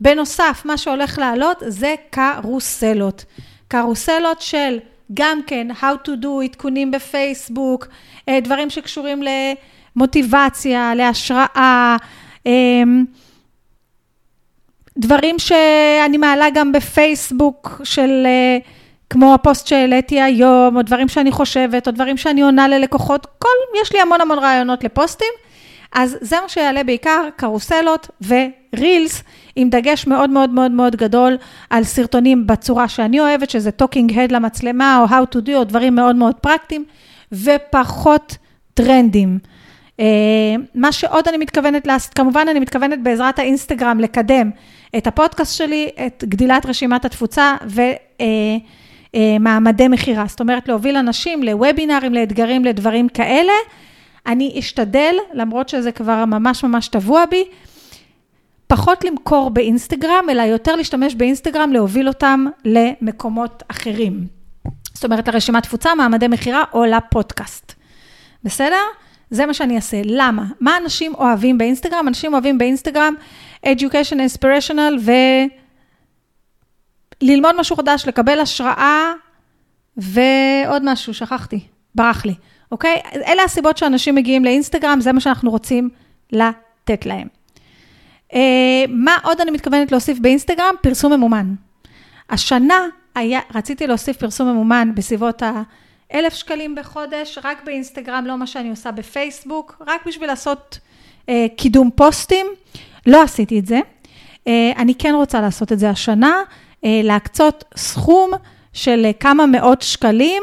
[0.00, 3.24] בנוסף, מה שהולך לעלות זה קרוסלות.
[3.68, 4.78] קרוסלות של
[5.14, 7.88] גם כן, How to do, עדכונים בפייסבוק,
[8.28, 9.22] אה, דברים שקשורים
[9.96, 11.96] למוטיבציה, להשראה,
[12.46, 13.04] אמ,
[14.98, 18.58] דברים שאני מעלה גם בפייסבוק של, אה,
[19.10, 23.92] כמו הפוסט שהעליתי היום, או דברים שאני חושבת, או דברים שאני עונה ללקוחות, כל, יש
[23.92, 25.47] לי המון המון רעיונות לפוסטים.
[25.92, 29.22] אז זה מה שיעלה בעיקר, קרוסלות ורילס,
[29.56, 31.36] עם דגש מאוד מאוד מאוד מאוד גדול
[31.70, 35.94] על סרטונים בצורה שאני אוהבת, שזה talking head למצלמה, או how to do, או דברים
[35.94, 36.84] מאוד מאוד פרקטיים,
[37.32, 38.36] ופחות
[38.74, 39.38] טרנדים.
[39.96, 40.00] Uh,
[40.74, 44.50] מה שעוד אני מתכוונת לעשות, כמובן אני מתכוונת בעזרת האינסטגרם לקדם
[44.96, 47.56] את הפודקאסט שלי, את גדילת רשימת התפוצה
[49.14, 50.24] ומעמדי uh, uh, מכירה.
[50.28, 53.52] זאת אומרת, להוביל אנשים לוובינארים, לאתגרים, לדברים כאלה.
[54.28, 57.44] אני אשתדל, למרות שזה כבר ממש ממש טבוע בי,
[58.66, 64.26] פחות למכור באינסטגרם, אלא יותר להשתמש באינסטגרם, להוביל אותם למקומות אחרים.
[64.94, 67.72] זאת אומרת, לרשימת תפוצה, מעמדי מכירה או לפודקאסט.
[68.44, 68.82] בסדר?
[69.30, 70.00] זה מה שאני אעשה.
[70.04, 70.44] למה?
[70.60, 72.08] מה אנשים אוהבים באינסטגרם?
[72.08, 73.14] אנשים אוהבים באינסטגרם
[73.66, 75.12] education inspirational ו...
[77.20, 79.12] ללמוד משהו חדש, לקבל השראה
[79.96, 81.60] ועוד משהו, שכחתי,
[81.94, 82.34] ברח לי.
[82.72, 83.00] אוקיי?
[83.26, 85.90] אלה הסיבות שאנשים מגיעים לאינסטגרם, זה מה שאנחנו רוצים
[86.32, 87.28] לתת להם.
[88.34, 90.74] אה, מה עוד אני מתכוונת להוסיף באינסטגרם?
[90.82, 91.54] פרסום ממומן.
[92.30, 98.70] השנה היה, רציתי להוסיף פרסום ממומן בסביבות ה-1,000 שקלים בחודש, רק באינסטגרם, לא מה שאני
[98.70, 100.78] עושה בפייסבוק, רק בשביל לעשות
[101.28, 102.46] אה, קידום פוסטים.
[103.06, 103.80] לא עשיתי את זה.
[104.46, 106.42] אה, אני כן רוצה לעשות את זה השנה,
[106.84, 108.30] אה, להקצות סכום
[108.72, 110.42] של כמה מאות שקלים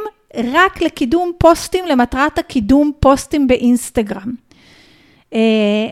[0.53, 4.33] רק לקידום פוסטים, למטרת הקידום פוסטים באינסטגרם.
[5.33, 5.87] אה,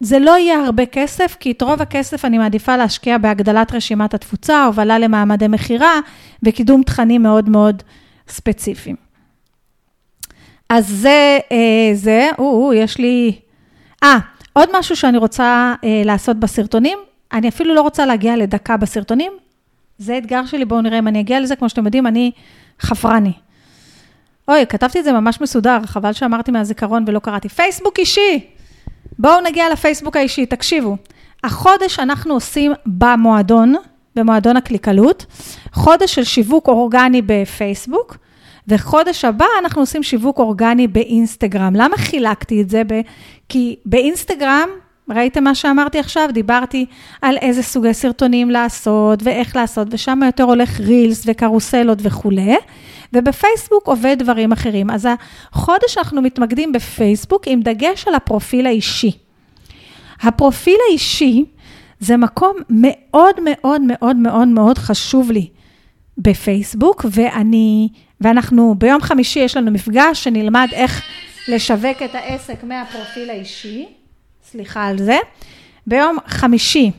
[0.00, 4.64] זה לא יהיה הרבה כסף, כי את רוב הכסף אני מעדיפה להשקיע בהגדלת רשימת התפוצה,
[4.64, 6.00] הובלה למעמדי מכירה
[6.42, 7.82] וקידום תכנים מאוד מאוד
[8.28, 8.96] ספציפיים.
[10.68, 13.32] אז זה, אה, זה, או, יש לי
[14.02, 14.18] אה,
[14.52, 16.98] עוד משהו שאני רוצה אה, לעשות בסרטונים,
[17.32, 19.32] אני אפילו לא רוצה להגיע לדקה בסרטונים,
[20.02, 22.30] זה אתגר שלי, בואו נראה אם אני אגיע לזה, כמו שאתם יודעים, אני
[22.80, 23.32] חפרני.
[24.48, 27.48] אוי, כתבתי את זה ממש מסודר, חבל שאמרתי מהזיכרון ולא קראתי.
[27.48, 28.46] פייסבוק אישי!
[29.18, 30.96] בואו נגיע לפייסבוק האישי, תקשיבו.
[31.44, 33.74] החודש אנחנו עושים במועדון,
[34.16, 35.26] במועדון הקליקלות,
[35.72, 38.16] חודש של שיווק אורגני בפייסבוק,
[38.68, 41.74] וחודש הבא אנחנו עושים שיווק אורגני באינסטגרם.
[41.76, 42.82] למה חילקתי את זה?
[43.48, 44.68] כי באינסטגרם,
[45.12, 46.28] ראיתם מה שאמרתי עכשיו?
[46.32, 46.86] דיברתי
[47.22, 52.56] על איזה סוגי סרטונים לעשות ואיך לעשות, ושם יותר הולך רילס וקרוסלות וכולי.
[53.12, 54.90] ובפייסבוק עובד דברים אחרים.
[54.90, 55.08] אז
[55.52, 59.12] החודש אנחנו מתמקדים בפייסבוק עם דגש על הפרופיל האישי.
[60.22, 61.44] הפרופיל האישי
[62.00, 65.48] זה מקום מאוד מאוד מאוד מאוד מאוד חשוב לי
[66.18, 67.88] בפייסבוק, ואני,
[68.20, 71.02] ואנחנו, ביום חמישי יש לנו מפגש שנלמד איך
[71.48, 73.86] לשווק את העסק מהפרופיל האישי.
[74.52, 75.18] סליחה על זה.
[75.86, 76.90] ביום חמישי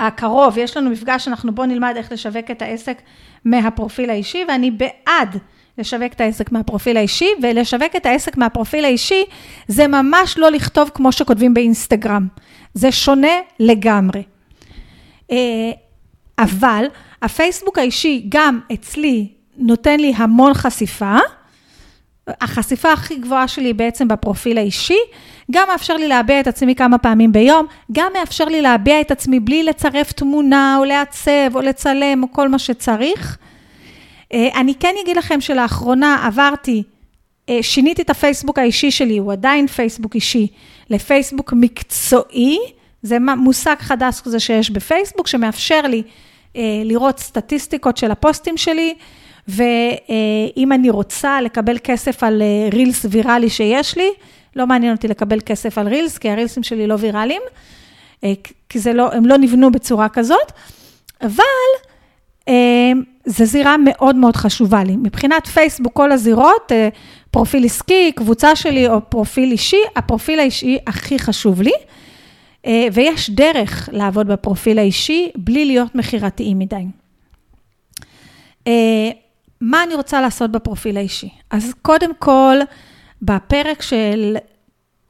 [0.00, 3.02] הקרוב יש לנו מפגש, אנחנו בואו נלמד איך לשווק את העסק
[3.44, 5.36] מהפרופיל האישי, ואני בעד
[5.78, 9.24] לשווק את העסק מהפרופיל האישי, ולשווק את העסק מהפרופיל האישי
[9.68, 12.28] זה ממש לא לכתוב כמו שכותבים באינסטגרם.
[12.74, 14.22] זה שונה לגמרי.
[15.30, 15.36] אה,
[16.38, 16.84] אבל
[17.22, 21.16] הפייסבוק האישי גם אצלי נותן לי המון חשיפה.
[22.28, 24.98] החשיפה הכי גבוהה שלי בעצם בפרופיל האישי,
[25.50, 29.40] גם מאפשר לי להביע את עצמי כמה פעמים ביום, גם מאפשר לי להביע את עצמי
[29.40, 33.38] בלי לצרף תמונה או לעצב או לצלם או כל מה שצריך.
[34.32, 36.82] אה, אני כן אגיד לכם שלאחרונה עברתי,
[37.48, 40.46] אה, שיניתי את הפייסבוק האישי שלי, הוא עדיין פייסבוק אישי,
[40.90, 42.58] לפייסבוק מקצועי.
[43.02, 46.02] זה מושג חדש כזה שיש בפייסבוק, שמאפשר לי
[46.56, 48.94] אה, לראות סטטיסטיקות של הפוסטים שלי,
[49.48, 54.10] ואם אני רוצה לקבל כסף על רילס ויראלי שיש לי,
[54.56, 57.42] לא מעניין אותי לקבל כסף על רילס, כי הרילסים שלי לא ויראליים,
[58.68, 60.52] כי זה לא, הם לא נבנו בצורה כזאת,
[61.22, 61.44] אבל
[63.26, 64.96] זו זירה מאוד מאוד חשובה לי.
[64.96, 66.88] מבחינת פייסבוק, כל הזירות, אה,
[67.30, 71.72] פרופיל עסקי, קבוצה שלי או פרופיל אישי, הפרופיל האישי הכי חשוב לי,
[72.66, 76.84] אה, ויש דרך לעבוד בפרופיל האישי בלי להיות מכירתיים מדי.
[79.60, 81.28] מה אני רוצה לעשות בפרופיל האישי?
[81.50, 82.56] אז קודם כל,
[83.22, 84.36] בפרק של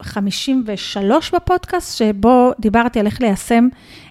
[0.01, 3.67] 53 בפודקאסט, שבו דיברתי על איך ליישם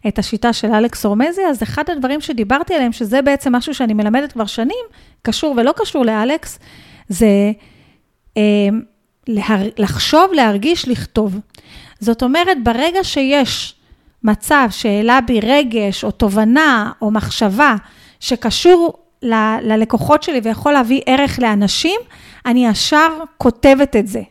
[0.08, 4.32] את השיטה של אלכס אורמזי, אז אחד הדברים שדיברתי עליהם, שזה בעצם משהו שאני מלמדת
[4.32, 4.84] כבר שנים,
[5.22, 6.58] קשור ולא קשור לאלכס,
[7.08, 7.52] זה
[8.36, 8.68] אה,
[9.28, 11.38] להר, לחשוב, להרגיש, לכתוב.
[12.00, 13.74] זאת אומרת, ברגע שיש
[14.24, 17.76] מצב שהעלה בי רגש, או תובנה, או מחשבה,
[18.20, 22.00] שקשור ל, ללקוחות שלי ויכול להביא ערך לאנשים,
[22.46, 24.22] אני ישר כותבת את זה.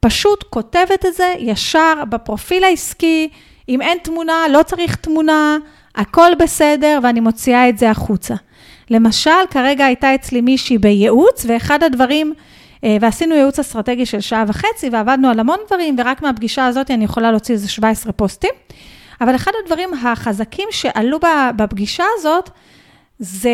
[0.00, 3.28] פשוט כותבת את זה ישר בפרופיל העסקי,
[3.68, 5.56] אם אין תמונה, לא צריך תמונה,
[5.94, 8.34] הכל בסדר, ואני מוציאה את זה החוצה.
[8.90, 12.34] למשל, כרגע הייתה אצלי מישהי בייעוץ, ואחד הדברים,
[12.84, 17.04] אה, ועשינו ייעוץ אסטרטגי של שעה וחצי, ועבדנו על המון דברים, ורק מהפגישה הזאת אני
[17.04, 18.50] יכולה להוציא איזה 17 פוסטים.
[19.20, 21.18] אבל אחד הדברים החזקים שעלו
[21.56, 22.50] בפגישה הזאת,
[23.18, 23.50] זה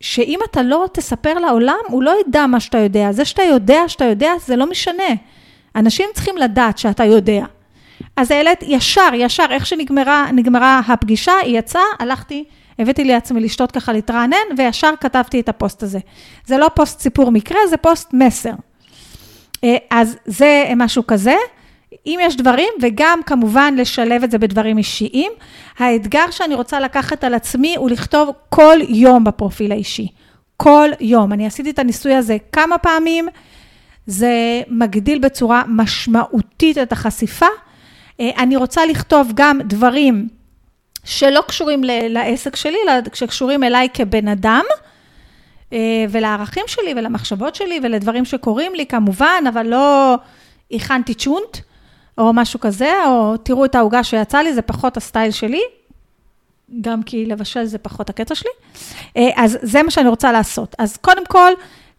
[0.00, 3.12] שאם אתה לא תספר לעולם, הוא לא ידע מה שאתה יודע.
[3.12, 5.14] זה שאתה יודע שאתה יודע, זה לא משנה.
[5.76, 7.44] אנשים צריכים לדעת שאתה יודע.
[8.16, 12.44] אז העלית ישר, ישר, איך שנגמרה הפגישה, היא יצאה, הלכתי,
[12.78, 15.98] הבאתי לעצמי לשתות ככה, להתרענן, וישר כתבתי את הפוסט הזה.
[16.46, 18.52] זה לא פוסט סיפור מקרה, זה פוסט מסר.
[19.64, 21.34] אה, אז זה משהו כזה.
[22.06, 25.32] אם יש דברים, וגם כמובן לשלב את זה בדברים אישיים.
[25.78, 30.08] האתגר שאני רוצה לקחת על עצמי הוא לכתוב כל יום בפרופיל האישי.
[30.56, 31.32] כל יום.
[31.32, 33.28] אני עשיתי את הניסוי הזה כמה פעמים,
[34.06, 37.46] זה מגדיל בצורה משמעותית את החשיפה.
[38.20, 40.28] אה, אני רוצה לכתוב גם דברים
[41.04, 44.64] שלא קשורים לעסק שלי, אלא שקשורים אליי כבן אדם.
[45.72, 50.16] אה, ולערכים שלי ולמחשבות שלי ולדברים שקורים לי כמובן, אבל לא
[50.70, 51.67] הכנתי צ'ונט.
[52.18, 55.60] או משהו כזה, או תראו את העוגה שיצא לי, זה פחות הסטייל שלי,
[56.80, 58.50] גם כי לבשל זה פחות הקטע שלי.
[59.16, 60.74] אה, אז זה מה שאני רוצה לעשות.
[60.78, 61.52] אז קודם כל,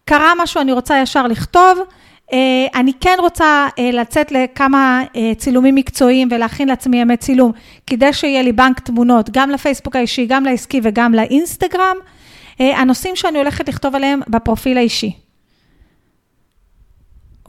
[0.04, 1.78] קרה משהו, אני רוצה ישר לכתוב.
[2.32, 2.38] אה,
[2.74, 5.02] אני כן רוצה אה, לצאת לכמה
[5.36, 7.52] צילומים מקצועיים ולהכין לעצמי ימי צילום,
[7.86, 11.96] כדי שיהיה לי בנק תמונות, גם לפייסבוק האישי, גם לעסקי וגם לאינסטגרם.
[12.58, 15.12] הנושאים שאני הולכת לכתוב עליהם בפרופיל האישי.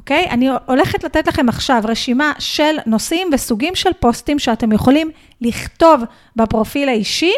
[0.02, 0.30] אוקיי?
[0.30, 5.12] אני הולכת לתת לכם עכשיו רשימה של נושאים וסוגים של פוסטים שאתם יכולים
[5.42, 6.02] לכתוב
[6.36, 7.34] בפרופיל האישי,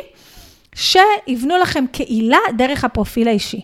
[0.75, 3.61] שיבנו לכם קהילה דרך הפרופיל האישי.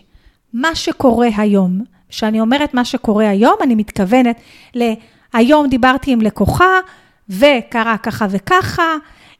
[0.52, 4.40] מה שקורה היום כשאני אומרת מה שקורה היום, אני מתכוונת
[4.74, 4.92] ל...
[5.32, 6.78] היום דיברתי עם לקוחה,
[7.28, 8.94] וקרה ככה וככה,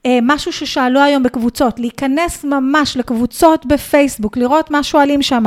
[0.07, 5.45] אה, משהו ששאלו היום בקבוצות, להיכנס ממש לקבוצות בפייסבוק, לראות מה שואלים שם.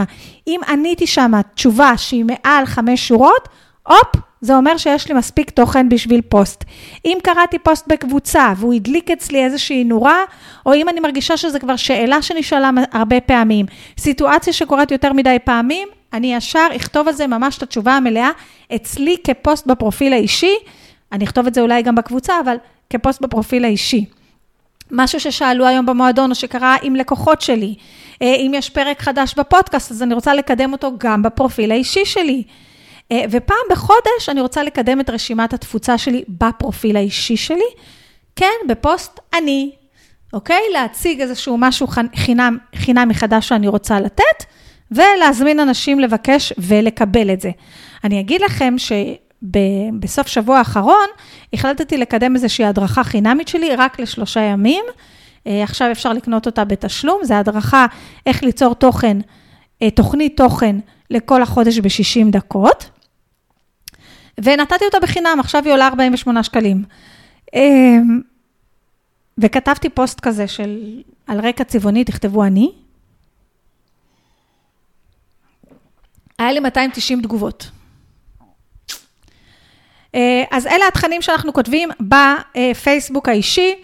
[0.48, 3.50] אם עניתי שם תשובה שהיא מעל חמש שורות,
[3.88, 6.64] הופ, זה אומר שיש לי מספיק תוכן בשביל פוסט.
[7.06, 10.20] אם קראתי פוסט בקבוצה והוא הדליק אצלי איזושהי נורה,
[10.66, 13.66] או אם אני מרגישה שזו כבר שאלה שנשאלה הרבה פעמים,
[13.98, 18.30] סיטואציה שקורית יותר מדי פעמים, אני ישר אכתוב על זה ממש את התשובה המלאה
[18.76, 20.56] אצלי כפוסט בפרופיל האישי.
[21.12, 22.56] אני אכתוב את זה אולי גם בקבוצה, אבל
[22.90, 24.06] כפוסט בפרופיל האישי.
[24.92, 27.76] משהו ששאלו היום במועדון, או שקרה עם לקוחות שלי.
[28.22, 32.44] אה, אם יש פרק חדש בפודקאסט, אז אני רוצה לקדם אותו גם בפרופיל האישי שלי.
[33.14, 37.70] אה, ופעם בחודש אני רוצה לקדם את רשימת התפוצה שלי בפרופיל האישי שלי.
[38.36, 39.72] כן, בפוסט אני,
[40.34, 40.62] אוקיי?
[40.74, 44.44] להציג איזשהו משהו חינם, חינם מחדש שאני רוצה לתת,
[44.92, 47.52] ולהזמין אנשים לבקש ולקבל את זה.
[48.04, 51.08] אני אגיד לכם שבסוף שבוע האחרון
[51.54, 54.84] החלטתי לקדם איזושהי הדרכה חינמית שלי רק לשלושה ימים.
[55.48, 57.86] אה, עכשיו אפשר לקנות אותה בתשלום, זו הדרכה
[58.26, 59.18] איך ליצור תוכן,
[59.82, 60.76] אה, תוכנית תוכן
[61.10, 62.93] לכל החודש ב-60 דקות.
[64.38, 66.84] ונתתי אותה בחינם, עכשיו היא עולה 48 שקלים.
[67.56, 67.98] אה,
[69.38, 72.72] וכתבתי פוסט כזה של, על רקע צבעוני, תכתבו אני,
[76.40, 77.70] היה לי 290 תגובות.
[80.16, 83.76] אה, אז אלה התכנים שאנחנו כותבים בפייסבוק האישי.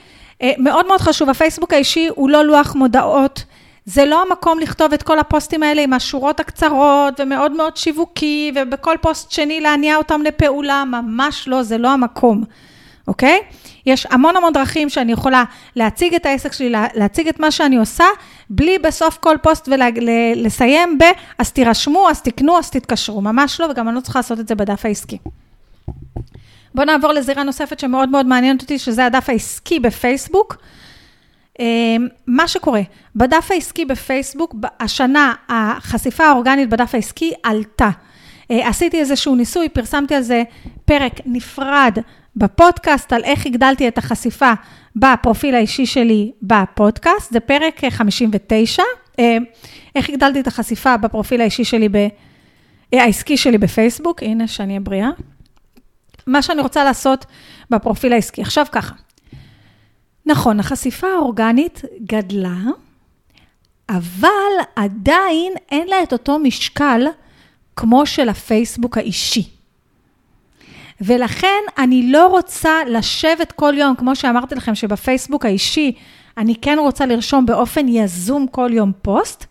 [0.41, 3.43] אה, מאוד מאוד חשוב, הפייסבוק האישי הוא לא לוח מודעות.
[3.89, 8.95] זה לא המקום לכתוב את כל הפוסטים האלה עם השורות הקצרות ומאוד מאוד שיווקי, ובכל
[9.01, 12.43] פוסט שני להניע אותם לפעולה, ממש לא, זה לא המקום,
[13.07, 13.39] אוקיי?
[13.85, 15.43] יש המון המון דרכים שאני יכולה
[15.75, 18.05] להציג את העסק שלי, להציג את מה שאני עושה,
[18.49, 21.03] בלי בסוף כל פוסט ולסיים ב,
[21.37, 23.21] אז תירשמו, אז תקנו, אז תתקשרו.
[23.21, 25.17] ממש לא, וגם אני לא צריכה לעשות את זה בדף העסקי.
[26.75, 30.57] בואו נעבור לזירה נוספת שמאוד מאוד מעניינת אותי, שזה הדף העסקי בפייסבוק.
[31.59, 32.81] אמ, מה שקורה,
[33.15, 37.89] בדף העסקי בפייסבוק, השנה החשיפה האורגנית בדף העסקי עלתה.
[38.51, 40.43] אה, עשיתי איזשהו ניסוי, פרסמתי על זה
[40.85, 41.97] פרק נפרד
[42.35, 44.53] בפודקאסט, על איך הגדלתי את החשיפה
[44.95, 48.83] בפרופיל האישי שלי בפודקאסט, זה פרק 59,
[49.19, 49.37] אה,
[49.95, 51.95] איך הגדלתי את החשיפה בפרופיל האישי שלי, ב,
[52.93, 55.09] אה, העסקי שלי בפייסבוק, הנה שאני אהיה בריאה.
[56.27, 57.25] מה שאני רוצה לעשות
[57.69, 58.41] בפרופיל העסקי.
[58.41, 58.95] עכשיו ככה,
[60.29, 62.57] נכון, החשיפה האורגנית גדלה,
[63.89, 67.07] אבל עדיין אין לה את אותו משקל
[67.75, 69.49] כמו של הפייסבוק האישי.
[71.01, 75.91] ולכן אני לא רוצה לשבת כל יום, כמו שאמרתי לכם, שבפייסבוק האישי
[76.37, 79.45] אני כן רוצה לרשום באופן יזום כל יום פוסט,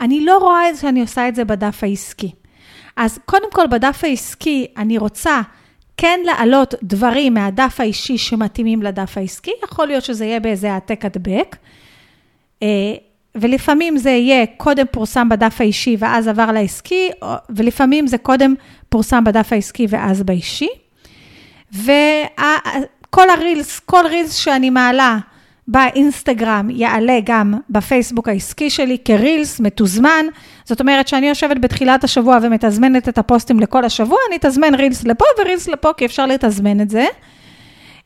[0.00, 2.32] אני לא רואה שאני עושה את זה בדף העסקי.
[2.96, 5.40] אז קודם כל, בדף העסקי אני רוצה
[5.96, 11.56] כן להעלות דברים מהדף האישי שמתאימים לדף העסקי, יכול להיות שזה יהיה באיזה העתק הדבק,
[12.62, 12.94] אה,
[13.34, 17.10] ולפעמים זה יהיה קודם פורסם בדף האישי ואז עבר לעסקי,
[17.50, 18.54] ולפעמים זה קודם
[18.88, 20.68] פורסם בדף העסקי ואז באישי.
[21.72, 25.18] וכל הרילס, כל רילס שאני מעלה
[25.68, 30.26] באינסטגרם יעלה גם בפייסבוק העסקי שלי כרילס מתוזמן.
[30.64, 35.24] זאת אומרת שאני יושבת בתחילת השבוע ומתזמנת את הפוסטים לכל השבוע, אני אתזמן רילס לפה
[35.40, 37.06] ורילס לפה, כי אפשר לתזמן את זה.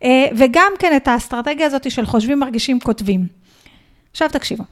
[0.04, 3.26] אה, וגם כן את האסטרטגיה הזאת של חושבים, מרגישים, כותבים.
[4.10, 4.64] עכשיו תקשיבו.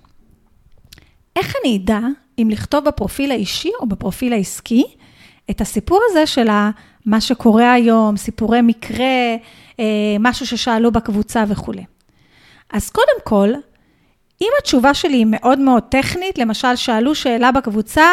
[1.36, 2.00] איך אני אדע
[2.38, 4.84] אם לכתוב בפרופיל האישי או בפרופיל העסקי
[5.50, 6.48] את הסיפור הזה של
[7.06, 9.36] מה שקורה היום, סיפורי מקרה,
[9.80, 9.84] אה,
[10.20, 11.84] משהו ששאלו בקבוצה וכולי.
[12.72, 13.48] אז קודם כל,
[14.42, 18.06] אם התשובה שלי היא מאוד מאוד טכנית, למשל שאלו שאלה בקבוצה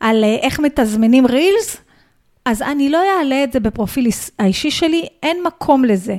[0.00, 1.76] על אה, איך מתזמנים רילס,
[2.44, 6.16] אז אני לא אעלה את זה בפרופיל האישי שלי, אין מקום לזה,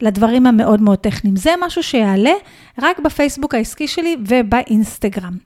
[0.00, 1.36] לדברים המאוד מאוד טכניים.
[1.36, 2.32] זה משהו שיעלה
[2.78, 5.36] רק בפייסבוק העסקי שלי ובאינסטגרם.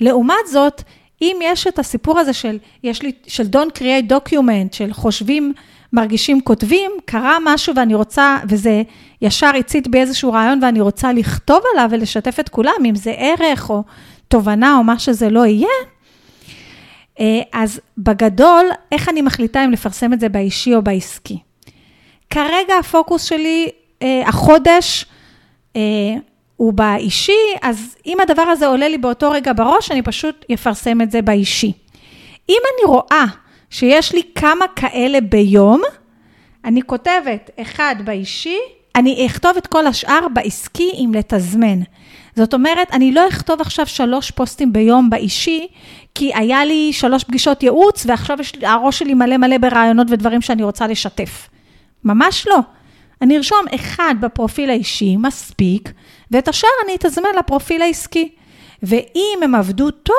[0.00, 0.82] לעומת זאת,
[1.22, 5.52] אם יש את הסיפור הזה של, יש לי, של Don't create document, של חושבים,
[5.92, 8.82] מרגישים, כותבים, קרה משהו ואני רוצה, וזה
[9.22, 13.70] ישר הצית בי איזשהו רעיון ואני רוצה לכתוב עליו ולשתף את כולם, אם זה ערך
[13.70, 13.82] או
[14.28, 15.68] תובנה או מה שזה לא יהיה,
[17.20, 21.38] אה, אז בגדול, איך אני מחליטה אם לפרסם את זה באישי או בעסקי?
[22.30, 23.68] כרגע הפוקוס שלי,
[24.02, 25.04] אה, החודש,
[25.76, 25.80] אה,
[26.56, 31.10] הוא באישי, אז אם הדבר הזה עולה לי באותו רגע בראש, אני פשוט אפרסם את
[31.10, 31.72] זה באישי.
[32.48, 33.24] אם אני רואה
[33.70, 35.82] שיש לי כמה כאלה ביום,
[36.64, 38.58] אני כותבת אחד באישי,
[38.96, 41.80] אני אכתוב את כל השאר בעסקי עם לתזמן.
[42.36, 45.66] זאת אומרת, אני לא אכתוב עכשיו שלוש פוסטים ביום באישי,
[46.14, 50.62] כי היה לי שלוש פגישות ייעוץ, ועכשיו יש, הראש שלי מלא מלא ברעיונות ודברים שאני
[50.62, 51.48] רוצה לשתף.
[52.04, 52.58] ממש לא.
[53.22, 55.92] אני ארשום אחד בפרופיל האישי, מספיק,
[56.30, 58.28] ואת השאר אני אתזמן לפרופיל העסקי.
[58.82, 60.14] ואם הם עבדו טוב,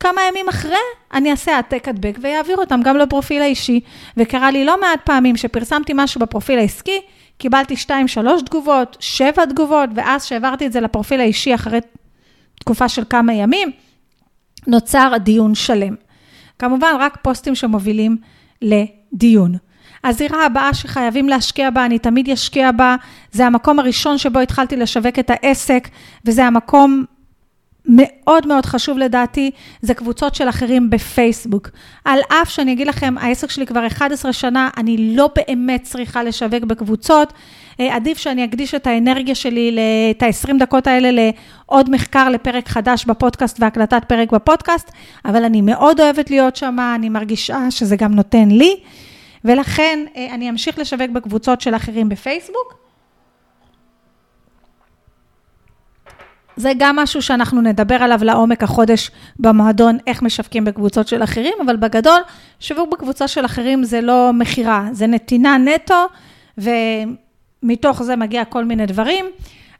[0.00, 0.76] כמה ימים אחרי,
[1.14, 3.80] אני אעשה העתק הדבק ויעביר אותם גם לפרופיל האישי.
[4.16, 7.00] וקרה לי לא מעט פעמים שפרסמתי משהו בפרופיל העסקי,
[7.38, 11.78] קיבלתי שתיים, שלוש תגובות, שבע תגובות, ואז שהעברתי את זה לפרופיל האישי אחרי
[12.60, 13.70] תקופה של כמה ימים,
[14.66, 15.94] נוצר דיון שלם.
[16.58, 18.16] כמובן, רק פוסטים שמובילים
[18.62, 19.56] לדיון.
[20.04, 22.96] הזירה הבאה שחייבים להשקיע בה, אני תמיד אשקיע בה,
[23.32, 25.88] זה המקום הראשון שבו התחלתי לשווק את העסק,
[26.24, 27.04] וזה המקום
[27.88, 31.70] מאוד מאוד חשוב לדעתי, זה קבוצות של אחרים בפייסבוק.
[32.04, 36.64] על אף שאני אגיד לכם, העסק שלי כבר 11 שנה, אני לא באמת צריכה לשווק
[36.64, 37.32] בקבוצות.
[37.80, 39.78] אה, עדיף שאני אקדיש את האנרגיה שלי,
[40.10, 44.90] את ה-20 דקות האלה לעוד מחקר לפרק חדש בפודקאסט והקלטת פרק בפודקאסט,
[45.24, 48.76] אבל אני מאוד אוהבת להיות שם, אני מרגישה שזה גם נותן לי,
[49.44, 52.85] ולכן אה, אני אמשיך לשווק בקבוצות של אחרים בפייסבוק.
[56.56, 61.76] זה גם משהו שאנחנו נדבר עליו לעומק החודש במועדון, איך משווקים בקבוצות של אחרים, אבל
[61.76, 62.20] בגדול,
[62.60, 66.06] שיווק בקבוצה של אחרים זה לא מכירה, זה נתינה נטו,
[66.58, 69.24] ומתוך זה מגיע כל מיני דברים.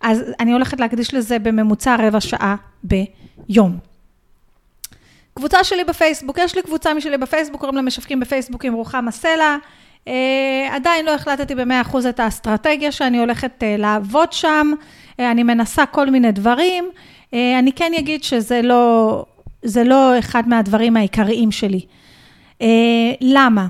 [0.01, 3.79] אז אני הולכת להקדיש לזה בממוצע רבע שעה ביום.
[5.35, 9.57] קבוצה שלי בפייסבוק, יש לי קבוצה משלי בפייסבוק, קוראים לה משווקים בפייסבוק עם רוחמה סלע.
[10.07, 10.09] Uh,
[10.71, 14.73] עדיין לא החלטתי ב-100% את האסטרטגיה שאני הולכת uh, לעבוד שם.
[15.21, 16.89] אה, אני מנסה כל מיני דברים.
[17.35, 19.25] אה, אני כן אגיד שזה לא,
[19.63, 21.81] זה לא אחד מהדברים העיקריים שלי.
[22.63, 22.67] אה,
[23.21, 23.67] למה?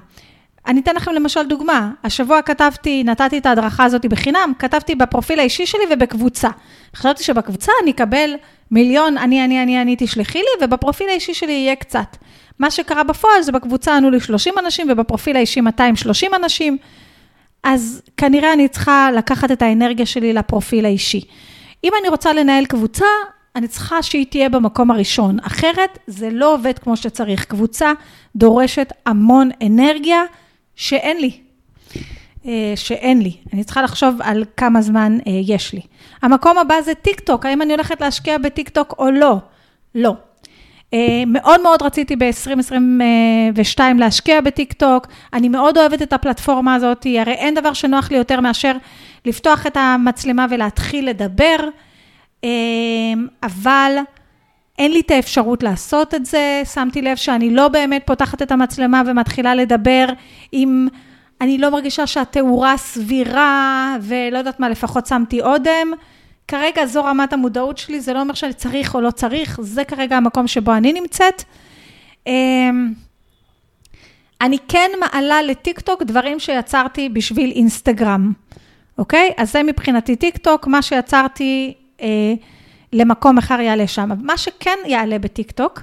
[0.66, 1.90] אני אתן לכם למשל דוגמה.
[2.04, 6.48] השבוע כתבתי, נתתי את ההדרכה הזאת בחינם, כתבתי בפרופיל האישי שלי ובקבוצה.
[6.96, 8.30] חשבתי שבקבוצה אני אקבל
[8.70, 12.16] מיליון, אני, אני, אני, אני, תשלחי לי, ובפרופיל האישי שלי יהיה קצת.
[12.58, 16.78] מה שקרה בפועל זה בקבוצה ענו לי 30 אנשים, ובפרופיל האישי 230 אנשים.
[17.62, 21.20] אז כנראה אני צריכה לקחת את האנרגיה שלי לפרופיל האישי.
[21.84, 23.06] אם אני רוצה לנהל קבוצה,
[23.56, 25.38] אני צריכה שהיא תהיה במקום הראשון.
[25.42, 27.44] אחרת זה לא עובד כמו שצריך.
[27.44, 27.92] קבוצה
[28.36, 30.22] דורשת המון אנרגיה
[30.74, 31.40] שאין לי.
[32.46, 33.36] אה, שאין לי.
[33.52, 35.80] אני צריכה לחשוב על כמה זמן אה, יש לי.
[36.22, 39.36] המקום הבא זה טיק טוק, האם אני הולכת להשקיע בטיק טוק או לא?
[39.94, 40.14] לא.
[40.94, 47.54] אה, מאוד מאוד רציתי ב-2022 להשקיע בטיק-טוק, אני מאוד אוהבת את הפלטפורמה הזאת, הרי אין
[47.54, 48.72] דבר שנוח לי יותר מאשר
[49.24, 51.56] לפתוח את המצלמה ולהתחיל לדבר,
[52.44, 52.50] אה,
[53.42, 53.96] אבל
[54.78, 59.02] אין לי את האפשרות לעשות את זה, שמתי לב שאני לא באמת פותחת את המצלמה
[59.06, 60.06] ומתחילה לדבר
[60.52, 60.88] עם...
[61.40, 65.92] אני לא מרגישה שהתאורה סבירה, ולא יודעת מה, לפחות שמתי אודם.
[66.48, 70.16] כרגע זו רמת המודעות שלי, זה לא אומר שאני צריך או לא צריך, זה כרגע
[70.16, 71.42] המקום שבו אני נמצאת.
[72.26, 72.92] אמ,
[74.40, 78.32] אני כן מעלה לטיקטוק דברים שיצרתי בשביל אינסטגרם,
[78.98, 79.32] אוקיי?
[79.36, 82.34] אז זה מבחינתי טיקטוק, מה שיצרתי אה,
[82.92, 84.10] למקום אחר יעלה שם.
[84.22, 85.80] מה שכן יעלה בטיקטוק,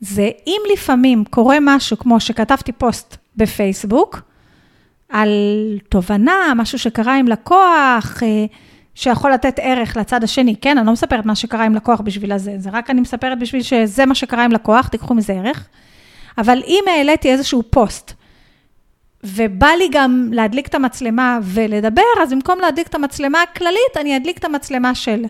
[0.00, 4.20] זה אם לפעמים קורה משהו כמו שכתבתי פוסט בפייסבוק,
[5.08, 5.30] על
[5.88, 8.44] תובנה, משהו שקרה עם לקוח, אה,
[8.96, 10.78] שיכול לתת ערך לצד השני, כן?
[10.78, 14.06] אני לא מספרת מה שקרה עם לקוח בשביל הזה, זה רק אני מספרת בשביל שזה
[14.06, 15.68] מה שקרה עם לקוח, תיקחו מזה ערך.
[16.38, 18.12] אבל אם העליתי איזשהו פוסט,
[19.24, 24.38] ובא לי גם להדליק את המצלמה ולדבר, אז במקום להדליק את המצלמה הכללית, אני אדליק
[24.38, 25.24] את המצלמה של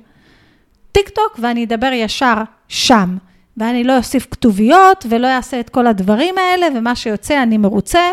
[0.93, 2.35] טיק טוק ואני אדבר ישר
[2.69, 3.17] שם.
[3.57, 8.11] ואני לא אוסיף כתוביות ולא אעשה את כל הדברים האלה, ומה שיוצא אני מרוצה,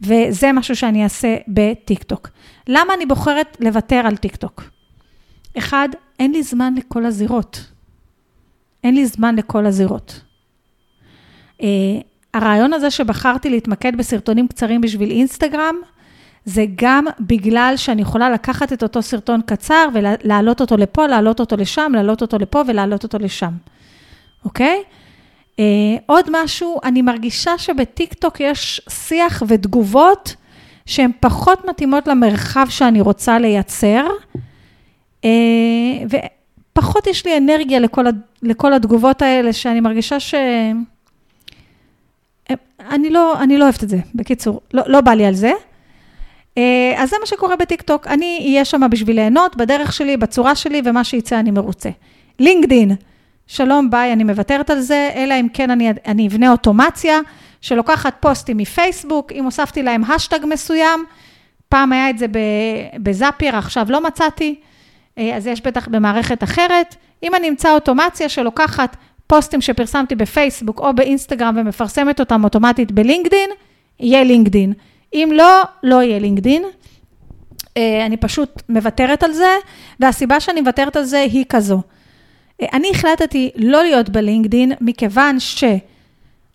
[0.00, 2.28] וזה משהו שאני אעשה בטיק טוק.
[2.68, 4.62] למה אני בוחרת לוותר על טיק טוק?
[5.58, 5.88] אחד,
[6.18, 7.72] אין לי זמן לכל הזירות.
[8.84, 10.20] אין לי זמן לכל הזירות.
[11.60, 11.64] Uh,
[12.34, 15.74] הרעיון הזה שבחרתי להתמקד בסרטונים קצרים בשביל אינסטגרם,
[16.44, 21.56] זה גם בגלל שאני יכולה לקחת את אותו סרטון קצר ולהעלות אותו לפה, להעלות אותו
[21.56, 23.52] לשם, להעלות אותו לפה ולהעלות אותו לשם,
[24.44, 24.82] אוקיי?
[25.56, 25.60] Uh,
[26.06, 30.34] עוד משהו, אני מרגישה שבטיקטוק יש שיח ותגובות
[30.86, 34.06] שהן פחות מתאימות למרחב שאני רוצה לייצר,
[35.24, 35.30] אה,
[36.06, 38.04] ופחות יש לי אנרגיה לכל,
[38.42, 40.34] לכל התגובות האלה, שאני מרגישה ש...
[40.34, 40.72] אה,
[42.90, 45.52] אני לא, אני לא אוהבת את זה, בקיצור, לא, לא בא לי על זה.
[46.58, 50.82] אה, אז זה מה שקורה בטיקטוק, אני אהיה שם בשביל ליהנות, בדרך שלי, בצורה שלי,
[50.84, 51.90] ומה שיצא אני מרוצה.
[52.38, 52.90] לינקדין,
[53.46, 57.18] שלום, ביי, אני מוותרת על זה, אלא אם כן אני, אני אבנה אוטומציה
[57.62, 61.04] שלוקחת פוסטים מפייסבוק, אם הוספתי להם האשטג מסוים,
[61.68, 62.26] פעם היה את זה
[63.02, 64.54] בזאפייר, עכשיו לא מצאתי,
[65.18, 66.96] אה, אז יש בטח במערכת אחרת.
[67.22, 68.96] אם אני אמצא אוטומציה שלוקחת
[69.26, 73.50] פוסטים שפרסמתי בפייסבוק או באינסטגרם ומפרסמת אותם אוטומטית בלינקדין,
[74.00, 74.72] יהיה לינקדין.
[75.14, 76.62] אם לא, לא יהיה לינקדין.
[77.76, 79.54] אה, אני פשוט מוותרת על זה,
[80.00, 81.80] והסיבה שאני מוותרת על זה היא כזו.
[82.62, 85.40] אה, אני החלטתי לא להיות בלינקדין, מכיוון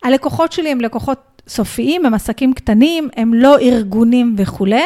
[0.03, 4.83] שהלקוחות שלי הם לקוחות סופיים, הם עסקים קטנים, הם לא ארגונים וכולי.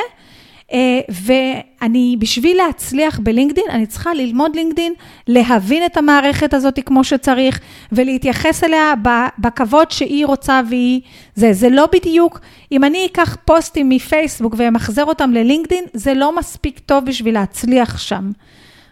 [0.74, 4.94] אה, ואני, בשביל להצליח בלינקדין, אני צריכה ללמוד לינקדין,
[5.28, 7.60] להבין את המערכת הזאת כמו שצריך,
[7.92, 8.94] ולהתייחס אליה
[9.40, 11.02] בכבוד שהיא רוצה והיא
[11.36, 11.54] זה.
[11.54, 12.40] זה לא בדיוק,
[12.72, 18.32] אם אני אקח פוסטים מפייסבוק ואמחזר אותם ללינקדין, זה לא מספיק טוב בשביל להצליח שם,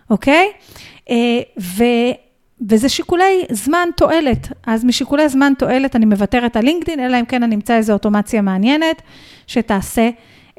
[0.10, 0.52] אוקיי?
[1.10, 1.16] אה,
[1.60, 1.84] ו...
[2.70, 4.48] וזה שיקולי זמן תועלת.
[4.68, 8.42] אז משיקולי זמן תועלת אני מוותרת על לינקדין, אלא אם כן אני אמצא איזו אוטומציה
[8.42, 9.02] מעניינת
[9.48, 10.10] שתעשה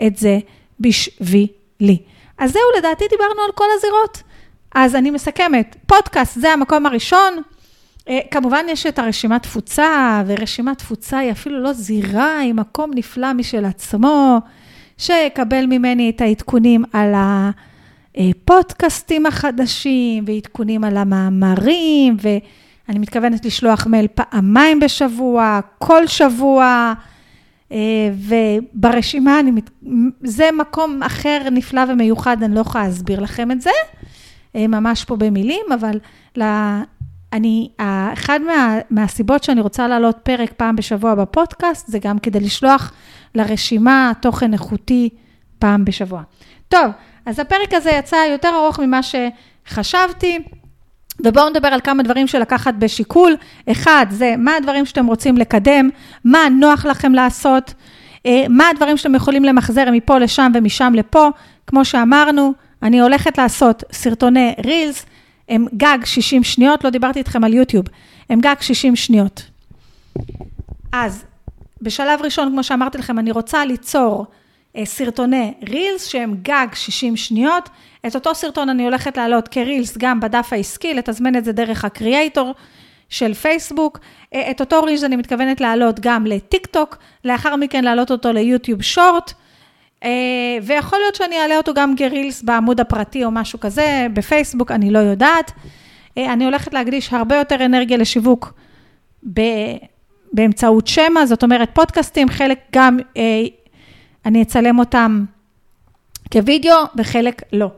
[0.06, 0.38] את זה
[0.80, 1.98] בשבילי.
[2.38, 4.22] אז זהו, לדעתי דיברנו על כל הזירות.
[4.74, 7.42] אז אני מסכמת, פודקאסט זה המקום הראשון.
[8.08, 13.32] אה, כמובן יש את הרשימת תפוצה, ורשימת תפוצה היא אפילו לא זירה, היא מקום נפלא
[13.32, 14.38] משל עצמו,
[14.98, 17.14] שיקבל ממני את העדכונים על
[18.20, 26.94] הפודקאסטים החדשים, ועדכונים על המאמרים, ואני מתכוונת לשלוח מייל פעמיים בשבוע, כל שבוע.
[27.72, 29.50] אה, וברשימה, אני,
[30.22, 33.70] זה מקום אחר נפלא ומיוחד, אני לא יכולה להסביר לכם את זה,
[34.56, 35.98] אה, ממש פה במילים, אבל
[36.36, 36.82] לה,
[37.32, 37.68] אני,
[38.12, 42.92] אחד מה, מהסיבות שאני רוצה להעלות פרק פעם בשבוע בפודקאסט, זה גם כדי לשלוח
[43.34, 45.08] לרשימה תוכן איכותי
[45.58, 46.22] פעם בשבוע.
[46.68, 46.86] טוב,
[47.26, 50.38] אז הפרק הזה יצא יותר ארוך ממה שחשבתי.
[51.24, 53.36] ובואו נדבר על כמה דברים שלקחת בשיקול.
[53.70, 55.90] אחד, זה מה הדברים שאתם רוצים לקדם,
[56.24, 57.74] מה נוח לכם לעשות,
[58.26, 61.28] אה, מה הדברים שאתם יכולים למחזר מפה לשם ומשם לפה.
[61.66, 62.52] כמו שאמרנו,
[62.82, 65.06] אני הולכת לעשות סרטוני רילס,
[65.48, 67.84] הם גג 60 שניות, לא דיברתי איתכם על יוטיוב,
[68.30, 69.42] הם גג 60 שניות.
[70.92, 71.24] אז
[71.82, 74.26] בשלב ראשון, כמו שאמרתי לכם, אני רוצה ליצור
[74.84, 77.68] סרטוני רילס שהם גג 60 שניות.
[78.06, 82.54] את אותו סרטון אני הולכת להעלות כרילס גם בדף העסקי, לתזמן את זה דרך הקריאייטור
[83.08, 83.98] של פייסבוק.
[84.34, 88.82] אה, את אותו רילס אני מתכוונת להעלות גם לטיק טוק, לאחר מכן להעלות אותו ליוטיוב
[88.82, 89.32] שורט.
[90.04, 90.10] אה,
[90.62, 94.98] ויכול להיות שאני אעלה אותו גם כרילס בעמוד הפרטי או משהו כזה, בפייסבוק, אני לא
[94.98, 95.52] יודעת.
[96.16, 98.52] אני הולכת להקדיש הרבה יותר אנרגיה לשיווק
[100.32, 102.98] באמצעות שמע, זאת אומרת פודקאסטים, חלק גם
[104.26, 105.24] אני אצלם אותם
[106.32, 107.70] כווידאו וחלק לא.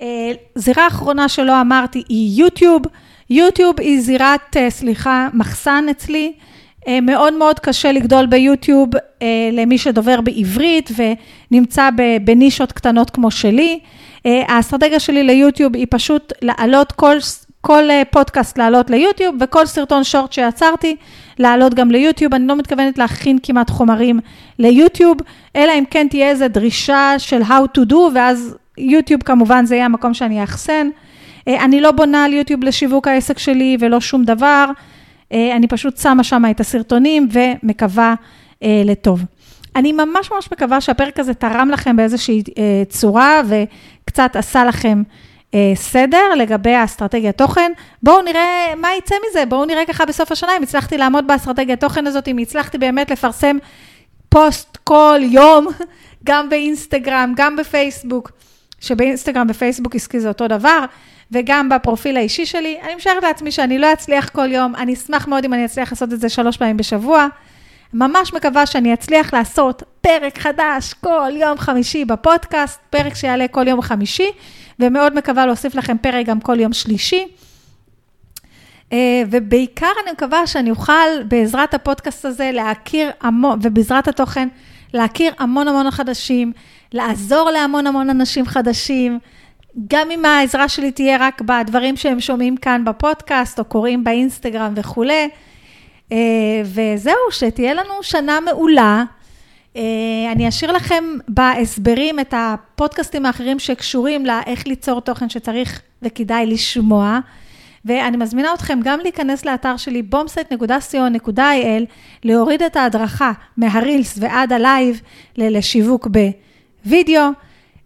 [0.00, 2.82] אה, זירה אחרונה שלא אמרתי היא יוטיוב.
[3.30, 6.32] יוטיוב היא זירת, אה, סליחה, מחסן אצלי.
[6.88, 8.88] אה, מאוד מאוד קשה לגדול ביוטיוב
[9.52, 10.90] למי שדובר בעברית
[11.50, 11.88] ונמצא
[12.24, 13.80] בנישות קטנות כמו שלי.
[14.24, 17.16] האסטרטגיה שלי ליוטיוב היא פשוט לעלות כל
[17.66, 20.96] כל פודקאסט לעלות ליוטיוב, וכל סרטון שורט שיצרתי,
[21.38, 22.34] לעלות גם ליוטיוב.
[22.34, 24.20] אני לא מתכוונת להכין כמעט חומרים
[24.58, 25.16] ליוטיוב,
[25.56, 29.84] אלא אם כן תהיה איזו דרישה של how to do, ואז יוטיוב כמובן זה יהיה
[29.84, 30.88] המקום שאני אאחסן.
[31.48, 34.66] אה, אני לא בונה על יוטיוב לשיווק העסק שלי ולא שום דבר,
[35.32, 38.14] אה, אני פשוט שמה שם את הסרטונים ומקווה
[38.84, 39.24] לטוב.
[39.76, 42.42] אני ממש ממש מקווה שהפרק הזה תרם לכם באיזושהי
[42.88, 45.25] צורה וקצת עשה לכם אה,
[45.74, 47.72] סדר לגבי האסטרטגיית תוכן.
[48.02, 52.06] בואו נראה מה יצא מזה, בואו נראה ככה בסוף השנה אם הצלחתי לעמוד באסטרטגיית תוכן
[52.06, 53.56] הזאת, אם הצלחתי באמת לפרסם
[54.28, 55.66] פוסט כל יום,
[56.24, 58.30] גם באינסטגרם, גם בפייסבוק,
[58.80, 60.84] שבאינסטגרם ופייסבוק עסקי זה אותו דבר,
[61.32, 62.78] וגם בפרופיל האישי שלי.
[62.82, 66.12] אני משערת לעצמי שאני לא אצליח כל יום, אני אשמח מאוד אם אני אצליח לעשות
[66.12, 67.26] את זה שלוש פעמים בשבוע.
[67.94, 73.82] ממש מקווה שאני אצליח לעשות פרק חדש כל יום חמישי בפודקאסט, פרק שיעלה כל יום
[73.82, 74.30] חמישי.
[74.80, 77.26] ומאוד מקווה להוסיף לכם פרק גם כל יום שלישי.
[78.92, 84.48] אה, ובעיקר אני מקווה שאני אוכל בעזרת הפודקאסט הזה להכיר המון, ובעזרת התוכן,
[84.94, 86.52] להכיר המון המון חדשים,
[86.92, 89.18] לעזור להמון המון אנשים חדשים,
[89.88, 95.28] גם אם העזרה שלי תהיה רק בדברים שהם שומעים כאן בפודקאסט, או קוראים באינסטגרם וכולי.
[96.12, 99.04] אה, וזהו, שתהיה לנו שנה מעולה.
[99.76, 99.82] אה,
[100.32, 107.18] אני אשאיר לכם בהסברים את הפודקאסטים האחרים שקשורים לאיך ליצור תוכן שצריך וכדאי לשמוע.
[107.84, 111.84] ואני מזמינה אתכם גם להיכנס לאתר שלי, bombsite.co.il,
[112.24, 115.00] להוריד את ההדרכה מהרילס ועד הלייב
[115.36, 116.08] לשיווק
[116.84, 117.22] בווידאו.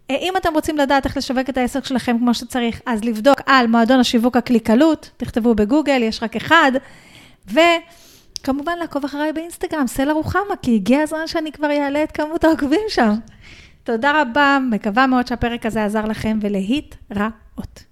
[0.09, 3.67] אה, אם אתם רוצים לדעת איך לשווק את העסק שלכם כמו שצריך, אז לבדוק על
[3.67, 6.71] מועדון השיווק הקליקלות, תכתבו בגוגל, יש רק אחד,
[7.53, 7.59] ו...
[8.43, 12.81] כמובן לעקוב אחריי באינסטגרם, סלע רוחמה, כי הגיע הזמן שאני כבר אעלה את כמות העוקבים
[12.87, 13.13] שם.
[13.83, 17.90] תודה רבה, מקווה מאוד שהפרק הזה עזר לכם, ולהתראות.